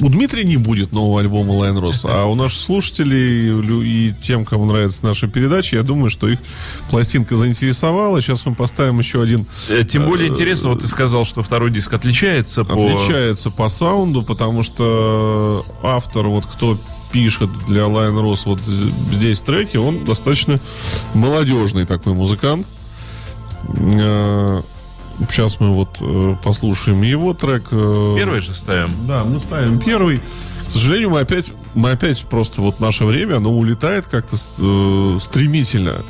у 0.00 0.08
Дмитрия 0.08 0.44
не 0.44 0.56
будет 0.56 0.92
нового 0.92 1.20
альбома 1.20 1.52
Lian 1.52 1.78
Ross, 1.78 2.04
а 2.04 2.24
у 2.26 2.34
наших 2.34 2.60
слушателей 2.60 3.48
и 3.82 4.14
тем, 4.20 4.44
кому 4.44 4.66
нравится 4.66 5.00
наша 5.04 5.28
передача, 5.28 5.76
я 5.76 5.82
думаю, 5.82 6.10
что 6.10 6.28
их 6.28 6.38
пластинка 6.90 7.36
заинтересовала. 7.36 8.20
Сейчас 8.22 8.46
мы 8.46 8.54
поставим 8.54 8.98
еще 8.98 9.22
один. 9.22 9.46
Э, 9.68 9.84
Тем 9.84 10.06
более 10.06 10.28
интересно, 10.28 10.70
вот 10.70 10.80
ты 10.80 10.88
сказал, 10.88 11.24
что 11.24 11.42
второй 11.42 11.70
диск 11.70 11.92
отличается 11.92 12.64
по... 12.64 12.74
Отличается 12.74 13.50
по 13.50 13.68
саунду, 13.68 14.22
потому 14.22 14.62
что 14.62 15.64
автор, 15.82 16.28
вот 16.28 16.46
кто 16.46 16.78
пишет 17.12 17.50
для 17.66 17.82
Lion 17.82 18.22
Rose 18.22 18.42
вот 18.44 18.60
здесь 18.60 19.40
треки, 19.40 19.76
он 19.76 20.04
достаточно 20.04 20.58
молодежный 21.14 21.86
такой 21.86 22.12
музыкант. 22.12 22.66
Сейчас 25.30 25.58
мы 25.60 25.74
вот 25.74 25.98
э, 26.00 26.36
послушаем 26.44 27.02
его 27.02 27.34
трек. 27.34 27.68
э, 27.70 28.14
Первый 28.16 28.40
же 28.40 28.54
ставим. 28.54 29.06
Да, 29.06 29.24
мы 29.24 29.40
ставим 29.40 29.78
первый. 29.78 30.18
К 30.66 30.70
сожалению, 30.70 31.10
мы 31.10 31.20
опять, 31.20 31.52
мы 31.74 31.90
опять 31.90 32.22
просто 32.22 32.60
вот 32.62 32.78
наше 32.78 33.04
время, 33.04 33.36
оно 33.36 33.50
улетает 33.52 34.06
как-то 34.06 34.36
э, 34.58 35.18
стремительно. 35.20 36.04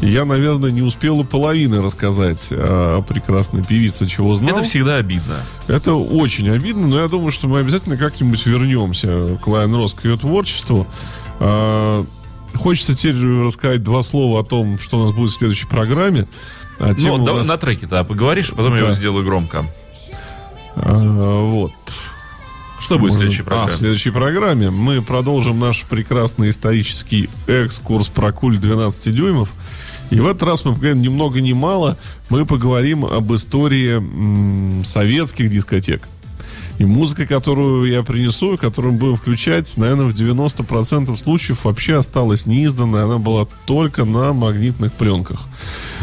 И 0.00 0.08
я, 0.08 0.24
наверное, 0.26 0.70
не 0.70 0.82
успел 0.82 1.22
и 1.22 1.24
половины 1.24 1.80
рассказать 1.82 2.48
о 2.50 3.00
прекрасной 3.02 3.64
певице, 3.64 4.06
чего 4.06 4.36
знал. 4.36 4.56
Это 4.58 4.62
всегда 4.62 4.96
обидно. 4.96 5.36
Это 5.68 5.94
очень 5.94 6.50
обидно, 6.50 6.86
но 6.86 7.00
я 7.00 7.08
думаю, 7.08 7.30
что 7.30 7.48
мы 7.48 7.60
обязательно 7.60 7.96
как-нибудь 7.96 8.44
вернемся 8.44 9.38
к 9.42 9.46
Лайн 9.46 9.74
Рос, 9.74 9.94
к 9.94 10.04
ее 10.04 10.16
творчеству. 10.18 10.86
А, 11.40 12.04
Хочется 12.54 12.94
теперь 12.94 13.42
рассказать 13.42 13.82
два 13.82 14.02
слова 14.02 14.40
о 14.40 14.44
том, 14.44 14.78
что 14.78 14.98
у 14.98 15.04
нас 15.04 15.12
будет 15.14 15.30
в 15.30 15.34
следующей 15.38 15.66
программе. 15.66 16.26
А 16.78 16.94
Ну, 16.98 17.24
давай 17.24 17.40
нас- 17.40 17.48
на 17.48 17.56
треке 17.56 17.82
тогда 17.82 18.04
поговоришь, 18.04 18.50
потом 18.50 18.72
я 18.72 18.78
Да. 18.78 18.84
его 18.84 18.92
сделаю 18.92 19.24
громко. 19.24 19.66
а, 20.76 20.94
вот. 21.50 21.72
Что 22.80 22.98
будет 22.98 23.12
в 23.12 23.14
Можно- 23.14 23.18
следующей 23.30 23.40
А, 23.40 23.44
в 23.44 23.46
программе? 23.46 23.72
следующей 23.72 24.10
программе 24.10 24.70
мы 24.70 25.00
продолжим 25.02 25.58
наш 25.58 25.82
прекрасный 25.84 26.50
исторический 26.50 27.30
экскурс 27.46 28.08
про 28.08 28.32
куль 28.32 28.58
12 28.58 29.10
дюймов. 29.12 29.48
И 30.10 30.20
в 30.20 30.26
этот 30.26 30.42
раз 30.44 30.64
мы 30.64 30.72
поговорим 30.74 31.00
ни 31.02 31.08
много 31.08 31.40
ни 31.40 31.52
мало. 31.52 31.96
Мы 32.28 32.44
поговорим 32.46 33.04
об 33.04 33.34
истории 33.34 33.96
м, 33.96 34.84
советских 34.84 35.50
дискотек. 35.50 36.06
И 36.78 36.84
музыка, 36.84 37.26
которую 37.26 37.90
я 37.90 38.02
принесу, 38.02 38.58
которую 38.58 38.94
будем 38.94 39.16
включать, 39.16 39.76
наверное, 39.76 40.06
в 40.06 40.14
90% 40.14 41.16
случаев 41.16 41.64
вообще 41.64 41.96
осталась 41.96 42.44
неизданной. 42.44 43.04
Она 43.04 43.18
была 43.18 43.46
только 43.64 44.04
на 44.04 44.32
магнитных 44.32 44.92
пленках. 44.92 45.46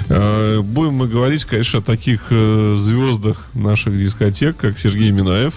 Э, 0.09 0.61
Будем 0.61 0.93
мы 0.93 1.07
говорить, 1.07 1.45
конечно, 1.45 1.79
о 1.79 1.81
таких 1.83 2.27
э, 2.31 2.75
звездах 2.79 3.49
наших 3.53 3.97
дискотек, 3.97 4.57
как 4.57 4.79
Сергей 4.79 5.11
Минаев, 5.11 5.53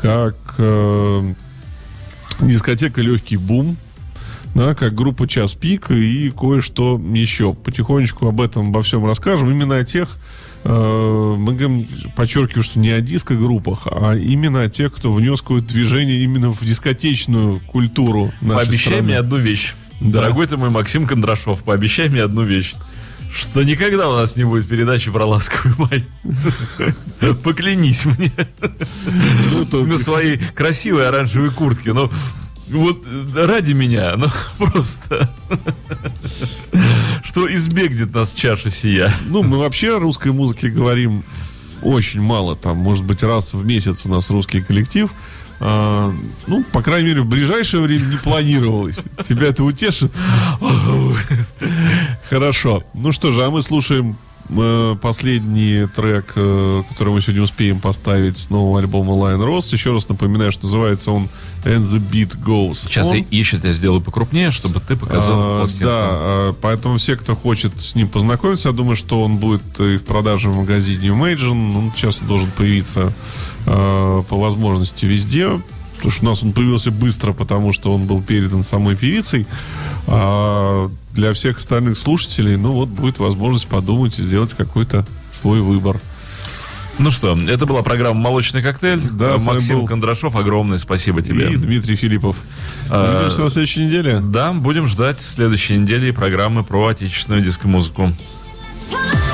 как 0.00 0.36
э, 0.58 1.34
дискотека 2.40 3.00
«Легкий 3.00 3.36
бум», 3.36 3.76
да, 4.54 4.74
как 4.74 4.94
группа 4.94 5.26
«Час 5.28 5.54
пик» 5.54 5.90
и 5.90 6.30
кое-что 6.30 7.00
еще. 7.12 7.54
Потихонечку 7.54 8.28
об 8.28 8.40
этом, 8.40 8.68
обо 8.68 8.82
всем 8.82 9.04
расскажем. 9.04 9.50
Именно 9.50 9.76
о 9.76 9.84
тех, 9.84 10.16
мы 10.64 11.52
говорим, 11.54 11.86
подчеркиваю, 12.16 12.62
что 12.62 12.78
не 12.78 12.90
о 12.90 13.00
диско-группах, 13.00 13.86
а 13.90 14.14
именно 14.16 14.62
о 14.62 14.68
тех, 14.70 14.92
кто 14.94 15.12
внес 15.12 15.40
какое-то 15.42 15.68
движение 15.68 16.22
именно 16.22 16.50
в 16.50 16.60
дискотечную 16.64 17.60
культуру 17.60 18.32
нашей 18.40 18.66
Пообещай 18.66 18.92
страны. 18.94 19.02
мне 19.02 19.18
одну 19.18 19.36
вещь. 19.36 19.74
Да. 20.00 20.20
Дорогой 20.22 20.46
ты 20.46 20.56
мой 20.56 20.70
Максим 20.70 21.06
Кондрашов, 21.06 21.62
пообещай 21.62 22.08
мне 22.08 22.22
одну 22.22 22.42
вещь. 22.44 22.74
Что 23.32 23.62
никогда 23.64 24.08
у 24.08 24.16
нас 24.16 24.36
не 24.36 24.44
будет 24.44 24.68
передачи 24.68 25.10
про 25.10 25.24
ласковый 25.26 25.74
май. 25.76 27.34
Поклянись 27.42 28.04
мне 28.06 28.30
Ну, 29.70 29.84
на 29.86 29.98
своей 29.98 30.38
красивой 30.38 31.08
оранжевой 31.08 31.50
куртке. 31.50 31.92
Ну, 31.92 32.10
вот 32.68 33.04
э, 33.06 33.44
ради 33.46 33.72
меня, 33.72 34.14
ну 34.16 34.28
просто. 34.58 35.30
Что 37.22 37.52
избегнет 37.52 38.14
нас 38.14 38.32
чаша 38.32 38.70
сия. 38.70 39.12
Ну, 39.26 39.42
мы 39.42 39.58
вообще 39.58 39.96
о 39.96 39.98
русской 39.98 40.32
музыке 40.32 40.68
говорим 40.68 41.24
очень 41.82 42.20
мало. 42.20 42.56
Там, 42.56 42.78
может 42.78 43.04
быть, 43.04 43.22
раз 43.22 43.52
в 43.54 43.64
месяц 43.64 44.04
у 44.04 44.08
нас 44.08 44.30
русский 44.30 44.60
коллектив. 44.60 45.10
А, 45.60 46.12
ну, 46.46 46.64
по 46.72 46.82
крайней 46.82 47.08
мере, 47.08 47.20
в 47.22 47.26
ближайшее 47.26 47.82
время 47.82 48.06
не 48.06 48.16
планировалось. 48.16 49.00
Тебя 49.24 49.48
это 49.48 49.64
утешит? 49.64 50.12
Хорошо. 52.28 52.82
Ну 52.94 53.12
что 53.12 53.30
же, 53.30 53.44
а 53.44 53.50
мы 53.50 53.62
слушаем 53.62 54.16
последний 55.00 55.86
трек, 55.86 56.32
э, 56.36 56.82
который 56.90 57.14
мы 57.14 57.20
сегодня 57.20 57.42
успеем 57.42 57.80
поставить 57.80 58.36
с 58.36 58.50
нового 58.50 58.78
альбома 58.78 59.12
Lion 59.12 59.44
Rose. 59.44 59.72
Еще 59.72 59.92
раз 59.92 60.08
напоминаю, 60.08 60.52
что 60.52 60.64
называется 60.64 61.10
он 61.10 61.28
And 61.64 61.80
the 61.80 61.98
Beat 61.98 62.38
Goes 62.42 62.74
Сейчас 62.74 63.08
On. 63.08 63.26
я 63.30 63.38
еще 63.38 63.58
я 63.62 63.72
сделаю 63.72 64.00
покрупнее, 64.00 64.50
чтобы 64.50 64.80
ты 64.80 64.96
показал 64.96 65.36
А, 65.38 65.58
пластинку. 65.60 65.84
Да, 65.84 65.92
а, 65.94 66.52
поэтому 66.60 66.98
все, 66.98 67.16
кто 67.16 67.34
хочет 67.34 67.72
с 67.80 67.94
ним 67.94 68.08
познакомиться, 68.08 68.68
я 68.68 68.74
думаю, 68.74 68.96
что 68.96 69.22
он 69.22 69.38
будет 69.38 69.62
и 69.80 69.96
в 69.96 70.04
продаже 70.04 70.50
в 70.50 70.56
магазине 70.56 71.08
Imagine. 71.08 71.76
Он 71.76 71.92
сейчас 71.96 72.18
должен 72.18 72.50
появиться 72.50 73.12
а, 73.66 74.22
по 74.24 74.36
возможности 74.36 75.06
везде. 75.06 75.60
Потому 75.96 76.12
что 76.12 76.26
у 76.26 76.28
нас 76.28 76.42
он 76.42 76.52
появился 76.52 76.90
быстро, 76.90 77.32
потому 77.32 77.72
что 77.72 77.94
он 77.94 78.04
был 78.04 78.20
передан 78.20 78.62
самой 78.62 78.94
певицей. 78.94 79.46
А 80.06 80.90
для 81.14 81.32
всех 81.32 81.56
остальных 81.56 81.96
слушателей, 81.96 82.56
ну 82.56 82.72
вот, 82.72 82.88
будет 82.88 83.18
возможность 83.18 83.68
подумать 83.68 84.18
и 84.18 84.22
сделать 84.22 84.52
какой-то 84.54 85.06
свой 85.32 85.60
выбор. 85.60 85.98
Ну 86.98 87.10
что, 87.10 87.36
это 87.48 87.66
была 87.66 87.82
программа 87.82 88.20
«Молочный 88.20 88.62
коктейль». 88.62 89.00
Да, 89.10 89.36
Максим 89.44 89.80
был- 89.80 89.86
Кондрашов, 89.86 90.36
огромное 90.36 90.78
спасибо 90.78 91.22
тебе. 91.22 91.52
И 91.52 91.56
Дмитрий 91.56 91.96
Филиппов. 91.96 92.36
А, 92.88 93.14
Увидимся 93.16 93.42
на 93.42 93.48
следующей 93.50 93.84
неделе. 93.86 94.20
Да, 94.20 94.52
будем 94.52 94.86
ждать 94.86 95.20
следующей 95.20 95.76
недели 95.76 96.12
программы 96.12 96.62
про 96.62 96.86
отечественную 96.88 97.42
диско-музыку. 97.42 98.12
Let's 98.92 99.33